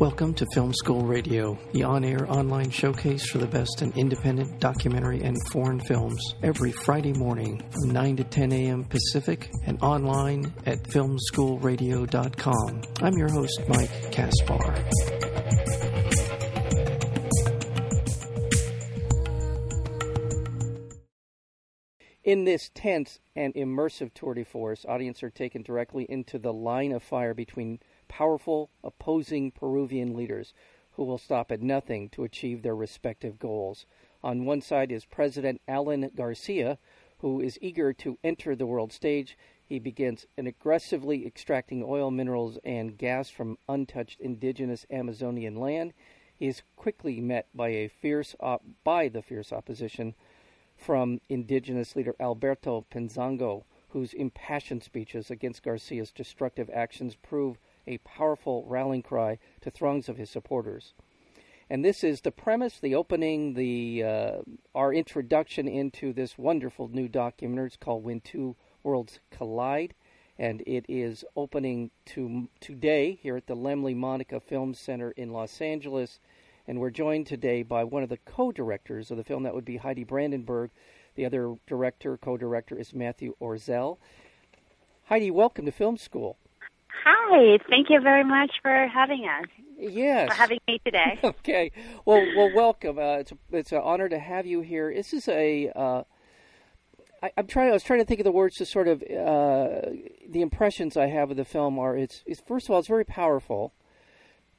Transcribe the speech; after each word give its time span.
Welcome 0.00 0.34
to 0.34 0.46
Film 0.54 0.72
School 0.74 1.00
Radio, 1.00 1.58
the 1.72 1.82
on 1.82 2.04
air 2.04 2.24
online 2.30 2.70
showcase 2.70 3.28
for 3.28 3.38
the 3.38 3.48
best 3.48 3.82
in 3.82 3.92
independent 3.96 4.60
documentary 4.60 5.24
and 5.24 5.36
foreign 5.50 5.80
films, 5.80 6.36
every 6.40 6.70
Friday 6.70 7.12
morning 7.14 7.68
from 7.72 7.90
9 7.90 8.18
to 8.18 8.22
10 8.22 8.52
a.m. 8.52 8.84
Pacific 8.84 9.50
and 9.66 9.82
online 9.82 10.54
at 10.66 10.84
filmschoolradio.com. 10.84 12.82
I'm 13.02 13.14
your 13.14 13.28
host, 13.28 13.60
Mike 13.66 14.12
Kaspar. 14.12 14.84
In 22.22 22.44
this 22.44 22.70
tense 22.72 23.18
and 23.34 23.52
immersive 23.54 24.14
tour 24.14 24.34
de 24.34 24.44
force, 24.44 24.84
audiences 24.86 25.24
are 25.24 25.30
taken 25.30 25.62
directly 25.62 26.04
into 26.08 26.38
the 26.38 26.52
line 26.52 26.92
of 26.92 27.02
fire 27.02 27.34
between 27.34 27.80
powerful 28.08 28.70
opposing 28.82 29.50
Peruvian 29.50 30.16
leaders 30.16 30.54
who 30.92 31.04
will 31.04 31.18
stop 31.18 31.52
at 31.52 31.62
nothing 31.62 32.08
to 32.08 32.24
achieve 32.24 32.62
their 32.62 32.74
respective 32.74 33.38
goals. 33.38 33.86
On 34.22 34.44
one 34.44 34.60
side 34.60 34.90
is 34.90 35.04
President 35.04 35.60
Alan 35.68 36.10
Garcia, 36.16 36.78
who 37.18 37.40
is 37.40 37.58
eager 37.60 37.92
to 37.92 38.18
enter 38.24 38.56
the 38.56 38.66
world 38.66 38.92
stage. 38.92 39.38
He 39.64 39.78
begins 39.78 40.26
an 40.36 40.46
aggressively 40.46 41.26
extracting 41.26 41.84
oil, 41.84 42.10
minerals, 42.10 42.58
and 42.64 42.98
gas 42.98 43.30
from 43.30 43.58
untouched 43.68 44.20
indigenous 44.20 44.86
Amazonian 44.90 45.54
land. 45.54 45.92
He 46.34 46.46
is 46.46 46.62
quickly 46.74 47.20
met 47.20 47.46
by 47.54 47.68
a 47.68 47.88
fierce 47.88 48.34
op- 48.40 48.64
by 48.82 49.08
the 49.08 49.22
fierce 49.22 49.52
opposition 49.52 50.14
from 50.76 51.20
indigenous 51.28 51.94
leader 51.94 52.14
Alberto 52.18 52.86
Pizango, 52.90 53.64
whose 53.90 54.14
impassioned 54.14 54.82
speeches 54.82 55.30
against 55.30 55.62
Garcia's 55.62 56.12
destructive 56.12 56.70
actions 56.72 57.16
prove 57.16 57.58
a 57.88 57.98
powerful 57.98 58.64
rallying 58.68 59.02
cry 59.02 59.38
to 59.62 59.70
throngs 59.70 60.08
of 60.08 60.16
his 60.16 60.30
supporters. 60.30 60.94
And 61.70 61.84
this 61.84 62.04
is 62.04 62.20
the 62.20 62.30
premise, 62.30 62.78
the 62.78 62.94
opening, 62.94 63.54
the 63.54 64.04
uh, 64.04 64.32
our 64.74 64.92
introduction 64.92 65.66
into 65.66 66.12
this 66.12 66.38
wonderful 66.38 66.88
new 66.88 67.08
documentary. 67.08 67.66
It's 67.66 67.76
called 67.76 68.04
"When 68.04 68.20
Two 68.20 68.56
Worlds 68.82 69.20
Collide," 69.30 69.94
and 70.38 70.62
it 70.66 70.86
is 70.88 71.24
opening 71.34 71.90
to 72.06 72.48
today 72.60 73.18
here 73.20 73.36
at 73.36 73.46
the 73.46 73.56
Laemmle 73.56 73.96
Monica 73.96 74.40
Film 74.40 74.72
Center 74.72 75.10
in 75.10 75.32
Los 75.32 75.60
Angeles. 75.60 76.20
And 76.66 76.80
we're 76.80 76.90
joined 76.90 77.26
today 77.26 77.62
by 77.62 77.84
one 77.84 78.02
of 78.02 78.10
the 78.10 78.18
co-directors 78.18 79.10
of 79.10 79.16
the 79.16 79.24
film. 79.24 79.42
That 79.42 79.54
would 79.54 79.64
be 79.64 79.78
Heidi 79.78 80.04
Brandenburg. 80.04 80.70
The 81.16 81.24
other 81.24 81.54
director, 81.66 82.16
co-director, 82.16 82.78
is 82.78 82.94
Matthew 82.94 83.34
Orzel. 83.40 83.98
Heidi, 85.04 85.30
welcome 85.30 85.64
to 85.64 85.72
Film 85.72 85.96
School. 85.96 86.36
Hi, 87.04 87.58
thank 87.68 87.90
you 87.90 88.00
very 88.00 88.24
much 88.24 88.50
for 88.62 88.88
having 88.88 89.24
us. 89.24 89.48
Yes, 89.78 90.28
for 90.28 90.34
having 90.34 90.58
me 90.66 90.80
today. 90.84 91.18
okay, 91.24 91.70
well, 92.04 92.24
well, 92.36 92.50
welcome. 92.54 92.98
Uh, 92.98 93.18
it's 93.18 93.32
a, 93.32 93.36
it's 93.52 93.72
an 93.72 93.80
honor 93.82 94.08
to 94.08 94.18
have 94.18 94.46
you 94.46 94.60
here. 94.60 94.92
This 94.92 95.12
is 95.12 95.28
a. 95.28 95.70
Uh, 95.74 96.02
I, 97.22 97.30
am 97.36 97.46
trying. 97.46 97.70
I 97.70 97.72
was 97.72 97.82
trying 97.82 98.00
to 98.00 98.04
think 98.04 98.20
of 98.20 98.24
the 98.24 98.32
words 98.32 98.56
to 98.56 98.66
sort 98.66 98.88
of 98.88 99.02
uh, 99.02 99.90
the 100.28 100.40
impressions 100.40 100.96
I 100.96 101.06
have 101.06 101.30
of 101.30 101.36
the 101.36 101.44
film 101.44 101.78
are. 101.78 101.96
It's, 101.96 102.22
it's 102.26 102.40
first 102.46 102.66
of 102.66 102.72
all, 102.72 102.80
it's 102.80 102.88
very 102.88 103.04
powerful, 103.04 103.72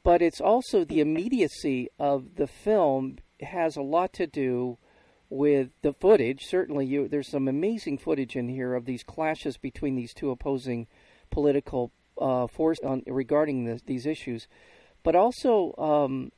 but 0.04 0.22
it's 0.22 0.42
also 0.42 0.86
the 0.86 1.02
immediacy 1.02 1.90
of 2.00 2.36
the 2.36 2.48
film 2.48 3.18
has 3.42 3.76
a 3.76 3.82
lot 3.82 4.14
to 4.14 4.28
do 4.28 4.78
with 5.30 5.70
the 5.82 5.94
footage. 5.94 6.46
Certainly, 6.46 6.86
you 6.86 7.08
there's 7.08 7.30
some 7.30 7.48
amazing 7.48 7.98
footage 7.98 8.36
in 8.36 8.48
here 8.50 8.74
of 8.74 8.86
these 8.86 9.04
clashes 9.04 9.58
between 9.58 9.96
these 9.96 10.14
two 10.14 10.32
opposing 10.32 10.88
political 11.30 11.92
uh, 12.20 12.48
force 12.48 12.80
on 12.84 13.04
regarding 13.08 13.80
these 13.86 14.06
issues, 14.06 14.48
but 15.04 15.16
also 15.16 15.74
um, 15.78 16.32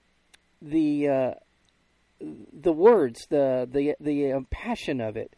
the 0.61 1.07
uh, 1.07 1.33
the 2.19 2.73
words, 2.73 3.25
the 3.29 3.67
the 3.71 3.95
the 3.99 4.33
uh, 4.33 4.41
passion 4.49 5.01
of 5.01 5.17
it, 5.17 5.35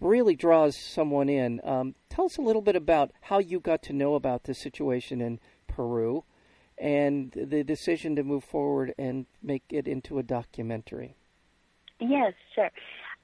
really 0.00 0.34
draws 0.34 0.76
someone 0.78 1.28
in. 1.28 1.60
Um, 1.64 1.94
tell 2.08 2.26
us 2.26 2.38
a 2.38 2.42
little 2.42 2.62
bit 2.62 2.76
about 2.76 3.12
how 3.22 3.38
you 3.38 3.60
got 3.60 3.82
to 3.84 3.92
know 3.92 4.14
about 4.14 4.44
this 4.44 4.60
situation 4.60 5.20
in 5.20 5.40
Peru, 5.66 6.24
and 6.78 7.32
the 7.32 7.62
decision 7.64 8.16
to 8.16 8.22
move 8.22 8.44
forward 8.44 8.94
and 8.98 9.26
make 9.42 9.64
it 9.70 9.86
into 9.86 10.18
a 10.18 10.22
documentary. 10.22 11.16
Yes, 12.00 12.34
sure. 12.54 12.70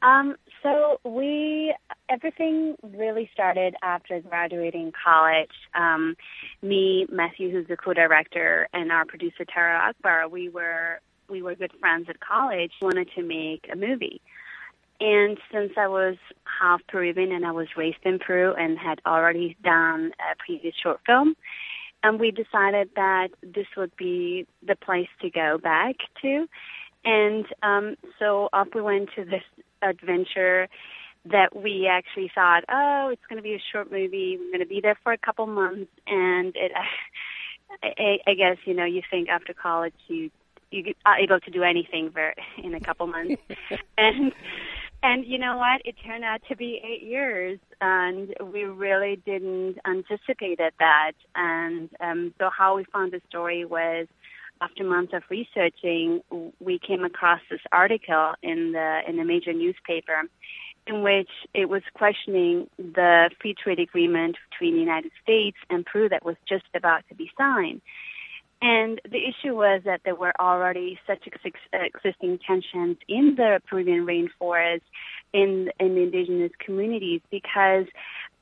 Um, 0.02 0.36
so 0.62 0.98
we 1.04 1.74
everything 2.08 2.76
really 2.82 3.28
started 3.32 3.74
after 3.82 4.20
graduating 4.20 4.92
college. 5.04 5.50
Um, 5.74 6.16
me, 6.62 7.06
Matthew, 7.10 7.50
who's 7.50 7.68
the 7.68 7.76
co-director, 7.76 8.68
and 8.72 8.90
our 8.90 9.04
producer 9.04 9.44
Tara 9.44 9.78
Akbar, 9.78 10.28
we 10.28 10.48
were 10.48 11.00
we 11.28 11.42
were 11.42 11.54
good 11.54 11.72
friends 11.80 12.06
at 12.08 12.20
college. 12.20 12.72
Wanted 12.80 13.10
to 13.14 13.22
make 13.22 13.68
a 13.70 13.76
movie, 13.76 14.22
and 15.00 15.38
since 15.52 15.72
I 15.76 15.88
was 15.88 16.16
half 16.44 16.80
Peruvian 16.88 17.32
and 17.32 17.44
I 17.44 17.52
was 17.52 17.68
raised 17.76 18.04
in 18.04 18.18
Peru 18.18 18.54
and 18.54 18.78
had 18.78 19.00
already 19.06 19.56
done 19.62 20.12
a 20.18 20.36
previous 20.44 20.74
short 20.82 21.00
film, 21.04 21.36
and 22.02 22.18
we 22.18 22.30
decided 22.30 22.90
that 22.96 23.28
this 23.42 23.66
would 23.76 23.94
be 23.96 24.46
the 24.66 24.76
place 24.76 25.08
to 25.20 25.30
go 25.30 25.58
back 25.58 25.96
to. 26.22 26.46
And 27.04 27.46
um, 27.62 27.96
so 28.18 28.50
off 28.52 28.68
we 28.74 28.82
went 28.82 29.08
to 29.16 29.24
this 29.24 29.42
adventure 29.82 30.68
that 31.26 31.54
we 31.54 31.86
actually 31.90 32.30
thought, 32.34 32.64
oh, 32.68 33.10
it's 33.12 33.22
going 33.28 33.36
to 33.36 33.42
be 33.42 33.54
a 33.54 33.62
short 33.72 33.90
movie. 33.90 34.38
We're 34.38 34.50
going 34.50 34.60
to 34.60 34.66
be 34.66 34.80
there 34.80 34.98
for 35.02 35.12
a 35.12 35.18
couple 35.18 35.46
months, 35.46 35.90
and 36.06 36.54
it. 36.56 36.72
I, 37.84 38.18
I 38.26 38.34
guess 38.34 38.56
you 38.64 38.74
know 38.74 38.84
you 38.84 39.00
think 39.12 39.28
after 39.28 39.54
college 39.54 39.94
you 40.08 40.30
you 40.72 40.92
are 41.06 41.16
able 41.18 41.38
to 41.38 41.50
do 41.52 41.62
anything 41.62 42.10
for 42.12 42.34
in 42.62 42.74
a 42.74 42.80
couple 42.80 43.06
months, 43.06 43.40
and 43.98 44.32
and 45.02 45.24
you 45.24 45.38
know 45.38 45.56
what? 45.56 45.80
It 45.84 45.94
turned 46.04 46.24
out 46.24 46.40
to 46.48 46.56
be 46.56 46.80
eight 46.84 47.06
years, 47.06 47.58
and 47.80 48.34
we 48.52 48.64
really 48.64 49.20
didn't 49.24 49.78
anticipate 49.86 50.58
that. 50.58 51.12
And 51.34 51.88
um, 52.00 52.34
so 52.38 52.50
how 52.56 52.76
we 52.76 52.84
found 52.92 53.12
the 53.12 53.20
story 53.28 53.64
was 53.64 54.08
after 54.60 54.84
months 54.84 55.12
of 55.14 55.22
researching, 55.30 56.20
we 56.60 56.78
came 56.78 57.04
across 57.04 57.40
this 57.50 57.60
article 57.72 58.34
in 58.42 58.72
the 58.72 59.00
in 59.08 59.18
a 59.18 59.24
major 59.24 59.52
newspaper 59.52 60.22
in 60.86 61.02
which 61.02 61.30
it 61.54 61.68
was 61.68 61.82
questioning 61.94 62.68
the 62.78 63.30
free 63.40 63.54
trade 63.54 63.78
agreement 63.78 64.36
between 64.50 64.74
the 64.74 64.80
United 64.80 65.12
States 65.22 65.56
and 65.68 65.84
Peru 65.86 66.08
that 66.08 66.24
was 66.24 66.36
just 66.48 66.64
about 66.74 67.02
to 67.08 67.14
be 67.14 67.30
signed. 67.38 67.80
And 68.62 69.00
the 69.10 69.18
issue 69.18 69.54
was 69.54 69.82
that 69.84 70.02
there 70.04 70.14
were 70.14 70.34
already 70.38 70.98
such 71.06 71.26
ex- 71.26 71.56
existing 71.72 72.38
tensions 72.46 72.98
in 73.08 73.34
the 73.36 73.60
Peruvian 73.66 74.06
rainforest 74.06 74.82
in, 75.32 75.70
in 75.80 75.94
the 75.94 76.02
indigenous 76.02 76.52
communities 76.58 77.22
because 77.30 77.86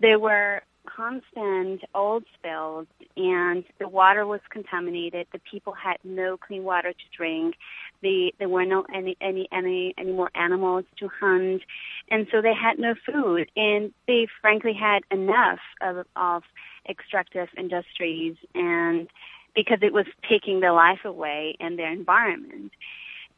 there 0.00 0.18
were 0.18 0.62
constant 0.94 1.82
oil 1.94 2.20
spills 2.34 2.86
and 3.16 3.64
the 3.78 3.88
water 3.88 4.26
was 4.26 4.40
contaminated. 4.50 5.26
The 5.32 5.40
people 5.50 5.72
had 5.72 5.96
no 6.04 6.36
clean 6.36 6.64
water 6.64 6.92
to 6.92 7.16
drink. 7.16 7.56
The, 8.02 8.32
there 8.38 8.48
were 8.48 8.64
no 8.64 8.84
any, 8.94 9.16
any, 9.20 9.48
any, 9.52 9.94
any 9.98 10.12
more 10.12 10.30
animals 10.34 10.84
to 10.98 11.08
hunt. 11.08 11.62
And 12.10 12.26
so 12.32 12.40
they 12.40 12.54
had 12.54 12.78
no 12.78 12.94
food 13.06 13.50
and 13.56 13.92
they 14.06 14.26
frankly 14.40 14.72
had 14.72 15.00
enough 15.10 15.60
of, 15.80 16.06
of 16.16 16.42
extractive 16.88 17.48
industries 17.56 18.36
and 18.54 19.08
because 19.54 19.78
it 19.82 19.92
was 19.92 20.06
taking 20.28 20.60
their 20.60 20.72
life 20.72 21.04
away 21.04 21.56
and 21.60 21.78
their 21.78 21.92
environment. 21.92 22.72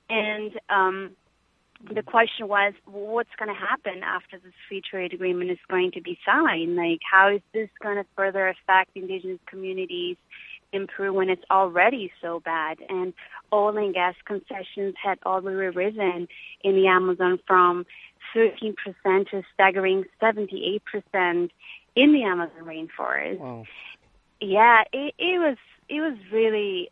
And, 0.08 0.52
um, 0.68 1.16
the 1.88 2.02
question 2.02 2.48
was, 2.48 2.74
what's 2.86 3.30
going 3.38 3.48
to 3.48 3.58
happen 3.58 4.02
after 4.02 4.38
this 4.38 4.52
free 4.68 4.82
trade 4.82 5.12
agreement 5.12 5.50
is 5.50 5.58
going 5.68 5.92
to 5.92 6.00
be 6.00 6.18
signed? 6.26 6.76
Like, 6.76 7.00
how 7.10 7.34
is 7.34 7.40
this 7.52 7.68
going 7.82 7.96
to 7.96 8.04
further 8.16 8.48
affect 8.48 8.90
indigenous 8.94 9.38
communities 9.46 10.16
in 10.72 10.86
Peru 10.86 11.12
when 11.12 11.30
it's 11.30 11.44
already 11.50 12.12
so 12.20 12.40
bad? 12.40 12.78
And 12.88 13.14
oil 13.52 13.76
and 13.78 13.94
gas 13.94 14.14
concessions 14.24 14.94
had 15.02 15.18
already 15.24 15.74
risen 15.74 16.28
in 16.62 16.74
the 16.76 16.86
Amazon 16.86 17.38
from 17.46 17.86
13% 18.34 18.74
to 19.30 19.42
staggering 19.54 20.04
78% 20.22 20.80
in 21.96 22.12
the 22.12 22.24
Amazon 22.24 22.62
rainforest. 22.62 23.38
Wow. 23.38 23.64
Yeah, 24.40 24.82
it, 24.92 25.14
it 25.18 25.38
was 25.38 25.56
it 25.88 26.00
was 26.00 26.16
really 26.32 26.90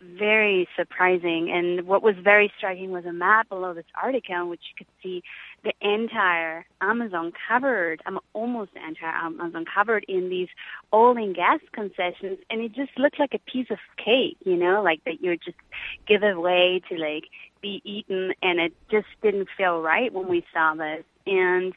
very 0.00 0.68
surprising. 0.76 1.50
And 1.52 1.86
what 1.86 2.02
was 2.02 2.14
very 2.22 2.52
striking 2.56 2.90
was 2.90 3.04
a 3.04 3.12
map 3.12 3.48
below 3.48 3.74
this 3.74 3.84
article 4.00 4.34
in 4.34 4.48
which 4.48 4.60
you 4.70 4.76
could 4.76 4.92
see 5.02 5.22
the 5.64 5.72
entire 5.80 6.66
Amazon 6.80 7.32
covered, 7.48 8.02
um, 8.06 8.18
almost 8.32 8.74
the 8.74 8.86
entire 8.86 9.14
Amazon 9.14 9.64
covered 9.72 10.04
in 10.08 10.28
these 10.28 10.48
oil 10.92 11.16
and 11.16 11.34
gas 11.34 11.60
concessions. 11.72 12.38
And 12.50 12.60
it 12.60 12.72
just 12.74 12.98
looked 12.98 13.18
like 13.18 13.34
a 13.34 13.50
piece 13.50 13.70
of 13.70 13.78
cake, 13.96 14.36
you 14.44 14.56
know, 14.56 14.82
like 14.82 15.04
that 15.04 15.20
you're 15.20 15.36
just 15.36 15.58
give 16.06 16.22
away 16.22 16.82
to 16.88 16.96
like 16.98 17.24
be 17.60 17.80
eaten. 17.84 18.32
And 18.42 18.60
it 18.60 18.72
just 18.90 19.06
didn't 19.22 19.48
feel 19.56 19.80
right 19.80 20.12
when 20.12 20.28
we 20.28 20.44
saw 20.52 20.74
this. 20.74 21.04
And 21.26 21.72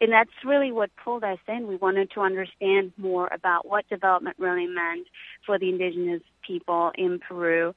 and 0.00 0.12
that's 0.12 0.30
really 0.44 0.72
what 0.72 0.90
pulled 1.02 1.24
us 1.24 1.38
in. 1.48 1.66
We 1.66 1.76
wanted 1.76 2.10
to 2.12 2.20
understand 2.20 2.92
more 2.96 3.28
about 3.32 3.66
what 3.66 3.88
development 3.88 4.36
really 4.38 4.66
meant 4.66 5.06
for 5.44 5.58
the 5.58 5.68
indigenous 5.68 6.22
people 6.46 6.92
in 6.96 7.18
Peru. 7.18 7.74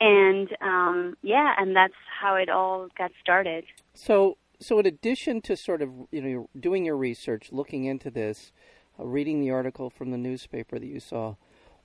and 0.00 0.48
um, 0.60 1.16
yeah, 1.22 1.54
and 1.58 1.76
that's 1.76 1.94
how 2.20 2.34
it 2.36 2.48
all 2.48 2.88
got 2.96 3.12
started. 3.20 3.64
So, 3.94 4.36
so 4.58 4.78
in 4.78 4.86
addition 4.86 5.40
to 5.42 5.56
sort 5.56 5.82
of 5.82 5.90
you 6.10 6.22
know 6.22 6.48
doing 6.58 6.84
your 6.84 6.96
research, 6.96 7.48
looking 7.52 7.84
into 7.84 8.10
this, 8.10 8.52
uh, 8.98 9.04
reading 9.04 9.40
the 9.40 9.50
article 9.50 9.90
from 9.90 10.10
the 10.10 10.18
newspaper 10.18 10.78
that 10.78 10.86
you 10.86 11.00
saw, 11.00 11.36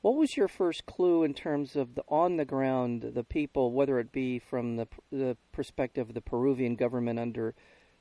what 0.01 0.15
was 0.15 0.37
your 0.37 0.47
first 0.47 0.85
clue 0.85 1.23
in 1.23 1.33
terms 1.33 1.75
of 1.75 1.95
the 1.95 2.03
on 2.07 2.37
the 2.37 2.45
ground, 2.45 3.11
the 3.13 3.23
people, 3.23 3.71
whether 3.71 3.99
it 3.99 4.11
be 4.11 4.39
from 4.39 4.77
the 4.77 4.87
the 5.11 5.37
perspective 5.51 6.09
of 6.09 6.15
the 6.15 6.21
Peruvian 6.21 6.75
government 6.75 7.19
under 7.19 7.53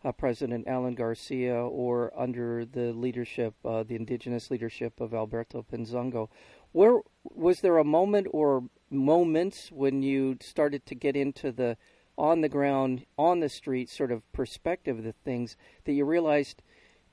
uh, 0.04 0.12
President 0.12 0.68
Alan 0.68 0.94
Garcia 0.94 1.54
or 1.54 2.12
under 2.16 2.64
the 2.64 2.92
leadership, 2.92 3.54
uh, 3.64 3.82
the 3.82 3.96
indigenous 3.96 4.50
leadership 4.50 5.00
of 5.00 5.14
Alberto 5.14 5.62
Pizango? 5.62 6.28
Where 6.72 7.00
was 7.22 7.60
there 7.60 7.78
a 7.78 7.84
moment 7.84 8.26
or 8.30 8.64
moments 8.90 9.70
when 9.72 10.02
you 10.02 10.36
started 10.40 10.86
to 10.86 10.94
get 10.94 11.16
into 11.16 11.52
the 11.52 11.76
on 12.16 12.42
the 12.42 12.48
ground, 12.48 13.06
on 13.18 13.40
the 13.40 13.48
street 13.48 13.90
sort 13.90 14.12
of 14.12 14.30
perspective 14.32 14.98
of 14.98 15.04
the 15.04 15.14
things 15.24 15.56
that 15.84 15.92
you 15.92 16.04
realized 16.04 16.62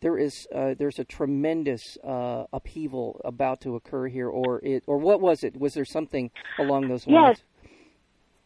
there 0.01 0.17
is 0.17 0.47
uh, 0.53 0.73
there's 0.77 0.99
a 0.99 1.03
tremendous 1.03 1.97
uh, 2.03 2.45
upheaval 2.51 3.21
about 3.23 3.61
to 3.61 3.75
occur 3.75 4.07
here, 4.07 4.27
or 4.27 4.59
it, 4.63 4.83
or 4.87 4.97
what 4.97 5.21
was 5.21 5.43
it? 5.43 5.59
Was 5.59 5.73
there 5.75 5.85
something 5.85 6.31
along 6.59 6.87
those 6.87 7.07
lines? 7.07 7.37
Yes. 7.39 7.43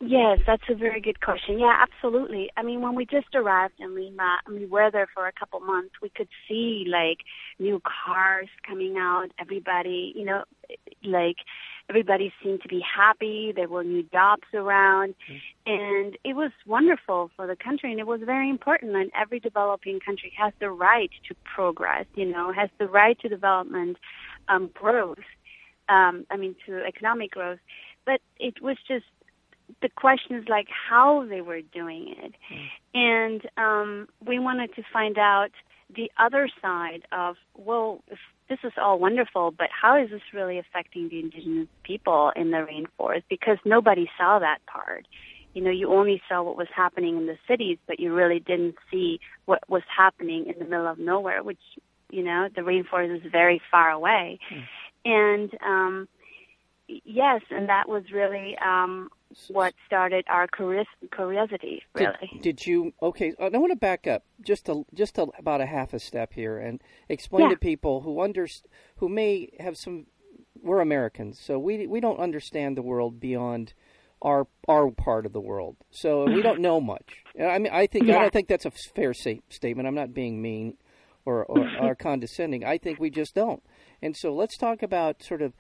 Yes, 0.02 0.40
that's 0.46 0.64
a 0.70 0.76
very 0.76 1.00
good 1.00 1.22
question. 1.22 1.58
Yeah, 1.58 1.74
absolutely. 1.82 2.52
I 2.58 2.64
mean, 2.64 2.82
when 2.82 2.96
we 2.96 3.06
just 3.06 3.34
arrived 3.34 3.76
in 3.80 3.96
Lima, 3.96 4.40
and 4.46 4.56
we 4.60 4.66
were 4.66 4.92
there 4.92 5.08
for 5.14 5.26
a 5.26 5.32
couple 5.32 5.62
months, 5.62 5.96
we 6.02 6.10
could 6.10 6.28
see 6.48 6.86
like 6.88 7.20
new 7.60 7.82
cars 7.82 8.50
coming 8.68 8.98
out. 8.98 9.28
Everybody, 9.40 10.12
you 10.14 10.26
know, 10.26 10.44
like 11.04 11.38
everybody 11.90 12.34
seemed 12.44 12.62
to 12.64 12.68
be 12.68 12.82
happy. 12.82 13.54
There 13.56 13.70
were 13.70 13.86
new 13.86 14.04
jobs 14.04 14.44
around, 14.54 15.16
mm-hmm. 15.30 15.72
and 15.72 16.18
it 16.26 16.36
was 16.36 16.52
wonderful 16.66 17.32
for 17.38 17.48
the 17.48 17.56
country. 17.56 17.92
And 17.92 18.00
it 18.00 18.08
was 18.08 18.20
very 18.26 18.50
important. 18.50 18.98
And 18.98 19.12
every 19.16 19.40
developing 19.40 20.02
country 20.06 20.34
has 20.38 20.52
the 20.60 20.72
right 20.72 21.12
to 21.30 21.36
progress. 21.56 22.06
You 22.16 22.26
know, 22.26 22.52
has 22.52 22.70
the 22.80 22.88
right 22.88 23.18
to 23.22 23.30
development, 23.30 23.96
um, 24.50 24.70
growth. 24.74 25.20
Um, 25.88 26.26
I 26.30 26.36
mean, 26.36 26.56
to 26.66 26.84
economic 26.84 27.32
growth. 27.32 27.60
But 28.06 28.20
it 28.38 28.62
was 28.62 28.78
just 28.88 29.06
the 29.82 29.90
questions 29.90 30.46
like 30.48 30.68
how 30.90 31.26
they 31.28 31.42
were 31.42 31.62
doing 31.62 32.16
it, 32.18 32.34
mm. 32.52 32.68
and 32.94 33.42
um, 33.58 34.08
we 34.26 34.40
wanted 34.40 34.74
to 34.76 34.84
find 34.92 35.18
out 35.18 35.50
the 35.96 36.12
other 36.20 36.50
side 36.62 37.04
of 37.12 37.36
well, 37.56 38.04
if 38.08 38.20
this 38.50 38.60
is 38.64 38.74
all 38.78 39.00
wonderful, 39.00 39.52
but 39.52 39.70
how 39.70 40.02
is 40.02 40.10
this 40.12 40.22
really 40.34 40.60
affecting 40.60 41.10
the 41.10 41.20
indigenous 41.20 41.68
people 41.84 42.32
in 42.36 42.52
the 42.52 42.58
rainforest? 42.58 43.24
Because 43.30 43.58
nobody 43.66 44.08
saw 44.18 44.40
that 44.40 44.60
part. 44.68 45.08
You 45.54 45.64
know, 45.64 45.72
you 45.72 45.92
only 45.92 46.22
saw 46.30 46.44
what 46.44 46.58
was 46.58 46.68
happening 46.76 47.18
in 47.18 47.26
the 47.26 47.38
cities, 47.48 47.78
but 47.88 48.00
you 48.00 48.14
really 48.14 48.40
didn't 48.40 48.76
see 48.92 49.20
what 49.46 49.68
was 49.70 49.84
happening 49.96 50.46
in 50.48 50.60
the 50.60 50.66
middle 50.66 50.88
of 50.88 51.00
nowhere, 51.00 51.42
which, 51.42 51.60
you 52.12 52.24
know, 52.24 52.50
the 52.54 52.62
rainforest 52.62 53.16
is 53.16 53.32
very 53.32 53.62
far 53.72 53.90
away. 53.90 54.40
Mm. 54.54 54.64
And, 55.06 55.52
um, 55.66 56.08
yes, 56.88 57.42
and 57.50 57.70
that 57.70 57.88
was 57.88 58.04
really 58.14 58.58
um, 58.64 59.10
what 59.50 59.74
started 59.86 60.26
our 60.28 60.48
curiosity. 60.48 61.84
Really. 61.94 62.14
Did, 62.34 62.42
did, 62.42 62.66
you? 62.66 62.94
Okay, 63.02 63.34
uh, 63.40 63.50
I 63.54 63.58
want 63.58 63.72
to 63.72 63.78
back 63.78 64.08
up 64.08 64.24
just 64.42 64.70
a, 64.70 64.84
just 64.94 65.18
a, 65.18 65.28
about 65.38 65.62
a 65.62 65.66
half 65.66 65.94
a 65.94 66.00
step 66.00 66.34
here 66.34 66.58
and 66.58 66.82
explain 67.10 67.44
yeah. 67.44 67.50
to 67.50 67.58
people 67.58 68.02
who 68.02 68.22
under 68.22 68.48
who 68.98 69.10
may 69.10 69.50
have 69.60 69.78
some. 69.78 70.08
We're 70.62 70.80
Americans, 70.80 71.40
so 71.40 71.60
we 71.60 71.86
we 71.86 72.00
don't 72.00 72.20
understand 72.20 72.76
the 72.76 72.82
world 72.82 73.20
beyond 73.20 73.74
our 74.22 74.48
our 74.68 74.90
part 74.90 75.26
of 75.26 75.34
the 75.34 75.42
world. 75.42 75.76
So 75.92 76.24
we 76.24 76.34
mm-hmm. 76.34 76.42
don't 76.42 76.62
know 76.62 76.82
much. 76.82 77.24
I 77.40 77.60
mean, 77.60 77.72
I 77.72 77.88
think 77.88 78.08
yeah. 78.08 78.18
I 78.18 78.22
don't 78.22 78.34
think 78.34 78.48
that's 78.48 78.66
a 78.66 78.72
fair 78.72 79.14
statement. 79.14 79.88
I'm 79.88 79.96
not 79.96 80.14
being 80.14 80.42
mean 80.42 80.78
or, 81.26 81.44
or, 81.46 81.68
or 81.82 81.96
condescending. 82.00 82.64
I 82.64 82.78
think 82.78 83.00
we 83.00 83.10
just 83.10 83.36
don't. 83.36 83.64
And 84.02 84.16
so 84.16 84.34
let's 84.34 84.58
talk 84.58 84.84
about 84.84 85.24
sort 85.24 85.42
of 85.42 85.54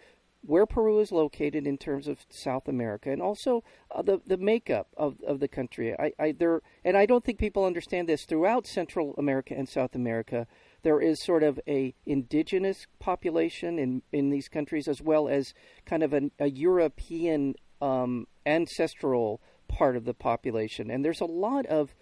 where 0.45 0.65
Peru 0.65 0.99
is 0.99 1.11
located 1.11 1.65
in 1.65 1.77
terms 1.77 2.07
of 2.07 2.25
South 2.29 2.67
America, 2.67 3.11
and 3.11 3.21
also 3.21 3.63
uh, 3.91 4.01
the 4.01 4.21
the 4.25 4.37
makeup 4.37 4.87
of, 4.97 5.17
of 5.25 5.39
the 5.39 5.47
country. 5.47 5.93
I, 5.97 6.11
I 6.19 6.31
there 6.31 6.61
and 6.83 6.95
I 6.97 7.05
don't 7.05 7.23
think 7.23 7.39
people 7.39 7.65
understand 7.65 8.07
this 8.07 8.25
throughout 8.25 8.67
Central 8.67 9.15
America 9.17 9.53
and 9.57 9.67
South 9.67 9.95
America. 9.95 10.47
There 10.83 11.01
is 11.01 11.23
sort 11.23 11.43
of 11.43 11.59
a 11.67 11.95
indigenous 12.05 12.85
population 12.99 13.79
in 13.79 14.01
in 14.11 14.29
these 14.29 14.47
countries, 14.47 14.87
as 14.87 15.01
well 15.01 15.27
as 15.27 15.53
kind 15.85 16.03
of 16.03 16.13
an, 16.13 16.31
a 16.39 16.49
European 16.49 17.55
um, 17.81 18.27
ancestral 18.45 19.41
part 19.67 19.95
of 19.95 20.05
the 20.05 20.13
population, 20.13 20.91
and 20.91 21.03
there's 21.03 21.21
a 21.21 21.25
lot 21.25 21.65
of 21.65 21.95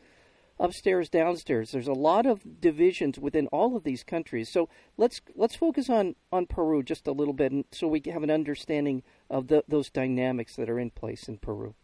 upstairs, 0.64 1.10
downstairs. 1.10 1.72
There's 1.72 1.88
a 1.88 1.94
lot 1.94 2.26
of 2.26 2.62
divisions 2.62 3.20
within 3.20 3.48
all 3.48 3.76
of 3.76 3.84
these 3.84 4.04
countries. 4.04 4.50
So 4.50 4.70
let's 4.98 5.22
let's 5.36 5.56
focus 5.56 5.90
on, 5.90 6.16
on 6.32 6.48
Peru 6.48 6.82
just 6.82 7.08
a 7.08 7.12
little 7.12 7.34
bit, 7.34 7.52
so 7.72 7.88
we 7.88 8.02
have 8.12 8.24
an 8.24 8.32
understanding 8.32 9.04
of 9.30 9.48
the, 9.48 9.64
those 9.68 9.90
dynamics 9.90 10.56
that 10.56 10.70
are 10.70 10.80
in 10.80 10.90
place 10.90 11.28
in 11.28 11.38
Peru. 11.38 11.76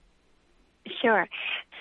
Sure. 1.02 1.28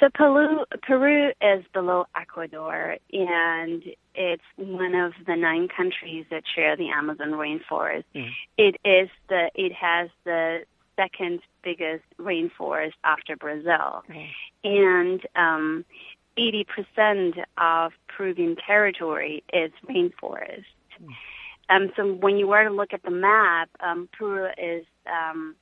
So 0.00 0.08
Peru, 0.12 0.64
Peru 0.82 1.30
is 1.40 1.64
below 1.72 2.04
Ecuador, 2.14 2.96
and 3.12 3.82
it's 4.14 4.42
one 4.56 4.94
of 4.94 5.12
the 5.26 5.36
nine 5.36 5.68
countries 5.74 6.26
that 6.30 6.42
share 6.54 6.76
the 6.76 6.90
Amazon 6.90 7.30
rainforest. 7.30 8.04
Mm. 8.14 8.30
It 8.58 8.76
is 8.84 9.08
the 9.28 9.50
it 9.54 9.72
has 9.72 10.10
the 10.24 10.60
second 10.96 11.40
biggest 11.62 12.04
rainforest 12.20 12.94
after 13.04 13.36
Brazil, 13.36 14.02
mm. 14.10 14.26
and 14.64 15.20
um, 15.36 15.84
80% 16.38 17.44
of 17.58 17.92
Peruvian 18.08 18.56
territory 18.64 19.42
is 19.52 19.72
rainforest. 19.88 20.64
Mm. 21.02 21.08
Um, 21.70 21.92
so 21.96 22.12
when 22.14 22.38
you 22.38 22.46
were 22.46 22.64
to 22.64 22.70
look 22.70 22.92
at 22.92 23.02
the 23.02 23.10
map, 23.10 23.68
um, 23.80 24.08
Peru 24.16 24.48
is 24.56 24.86
um, 25.06 25.54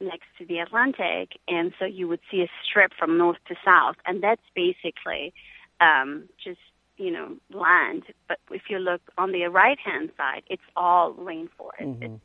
next 0.00 0.26
to 0.38 0.46
the 0.46 0.58
Atlantic, 0.58 1.38
and 1.48 1.72
so 1.78 1.84
you 1.84 2.06
would 2.08 2.20
see 2.30 2.42
a 2.42 2.48
strip 2.64 2.92
from 2.98 3.18
north 3.18 3.38
to 3.48 3.54
south, 3.64 3.96
and 4.06 4.22
that's 4.22 4.42
basically 4.54 5.32
um, 5.80 6.28
just 6.42 6.60
you 6.96 7.10
know 7.10 7.36
land. 7.52 8.04
But 8.28 8.38
if 8.50 8.62
you 8.68 8.78
look 8.78 9.00
on 9.18 9.32
the 9.32 9.44
right 9.46 9.78
hand 9.78 10.10
side, 10.16 10.42
it's 10.48 10.62
all 10.76 11.14
rainforest. 11.14 11.82
Mm-hmm. 11.82 12.02
It's 12.02 12.22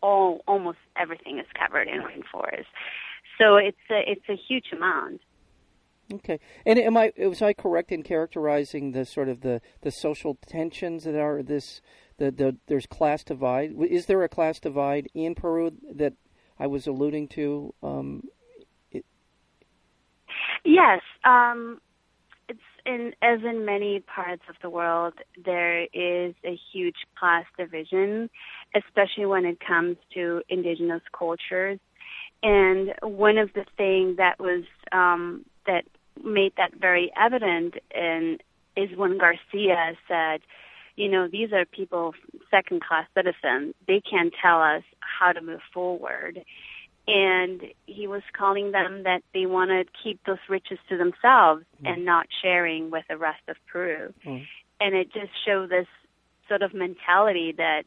all 0.00 0.42
almost 0.46 0.78
everything 0.96 1.38
is 1.38 1.46
covered 1.58 1.88
in 1.88 2.02
rainforest. 2.02 2.66
So 3.38 3.56
it's 3.56 3.78
a, 3.90 4.02
it's 4.06 4.28
a 4.28 4.36
huge 4.36 4.66
amount. 4.72 5.22
Okay, 6.12 6.40
and 6.66 6.78
am 6.78 6.96
I 6.96 7.12
was 7.18 7.40
I 7.40 7.52
correct 7.52 7.92
in 7.92 8.02
characterizing 8.02 8.92
the 8.92 9.04
sort 9.04 9.28
of 9.28 9.42
the, 9.42 9.60
the 9.82 9.92
social 9.92 10.38
tensions 10.46 11.04
that 11.04 11.14
are 11.14 11.40
this 11.42 11.80
the, 12.18 12.32
the 12.32 12.56
there's 12.66 12.86
class 12.86 13.22
divide? 13.22 13.74
Is 13.88 14.06
there 14.06 14.22
a 14.24 14.28
class 14.28 14.58
divide 14.58 15.08
in 15.14 15.36
Peru 15.36 15.72
that 15.94 16.14
I 16.58 16.66
was 16.66 16.88
alluding 16.88 17.28
to? 17.28 17.74
Um, 17.82 18.24
it... 18.90 19.04
Yes, 20.64 21.00
um, 21.24 21.80
it's 22.48 22.58
in 22.84 23.12
as 23.22 23.40
in 23.44 23.64
many 23.64 24.00
parts 24.00 24.42
of 24.48 24.56
the 24.62 24.70
world 24.70 25.14
there 25.44 25.82
is 25.82 26.34
a 26.44 26.58
huge 26.72 27.06
class 27.16 27.44
division, 27.56 28.28
especially 28.74 29.26
when 29.26 29.44
it 29.44 29.58
comes 29.60 29.96
to 30.14 30.42
indigenous 30.48 31.02
cultures. 31.16 31.78
And 32.42 32.94
one 33.02 33.38
of 33.38 33.52
the 33.52 33.64
things 33.76 34.16
that 34.16 34.40
was 34.40 34.64
um, 34.92 35.44
that 35.66 35.84
made 36.24 36.52
that 36.56 36.74
very 36.74 37.10
evident 37.16 37.74
and 37.94 38.42
is 38.76 38.96
when 38.96 39.18
Garcia 39.18 39.94
said, 40.08 40.40
you 40.96 41.08
know, 41.08 41.28
these 41.28 41.52
are 41.52 41.64
people, 41.64 42.14
second 42.50 42.82
class 42.82 43.06
citizens. 43.14 43.74
They 43.86 44.00
can't 44.00 44.32
tell 44.42 44.60
us 44.60 44.82
how 45.00 45.32
to 45.32 45.40
move 45.40 45.60
forward. 45.72 46.44
And 47.06 47.62
he 47.86 48.06
was 48.06 48.22
calling 48.36 48.72
them 48.72 49.04
that 49.04 49.22
they 49.34 49.46
want 49.46 49.70
to 49.70 49.84
keep 50.02 50.20
those 50.26 50.38
riches 50.48 50.78
to 50.88 50.96
themselves 50.96 51.64
mm. 51.82 51.90
and 51.90 52.04
not 52.04 52.26
sharing 52.42 52.90
with 52.90 53.04
the 53.08 53.16
rest 53.16 53.42
of 53.48 53.56
Peru. 53.72 54.12
Mm. 54.24 54.46
And 54.80 54.94
it 54.94 55.12
just 55.12 55.32
showed 55.44 55.70
this 55.70 55.88
sort 56.48 56.62
of 56.62 56.74
mentality 56.74 57.54
that 57.56 57.84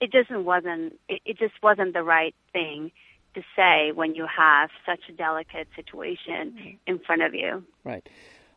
it 0.00 0.12
just 0.12 0.30
wasn't, 0.30 0.98
it, 1.08 1.20
it 1.24 1.38
just 1.38 1.54
wasn't 1.62 1.94
the 1.94 2.02
right 2.02 2.34
thing 2.52 2.92
to 3.34 3.42
say 3.56 3.92
when 3.92 4.14
you 4.14 4.26
have 4.26 4.70
such 4.86 5.00
a 5.08 5.12
delicate 5.12 5.68
situation 5.76 6.78
in 6.86 6.98
front 7.00 7.22
of 7.22 7.34
you. 7.34 7.64
Right. 7.84 8.06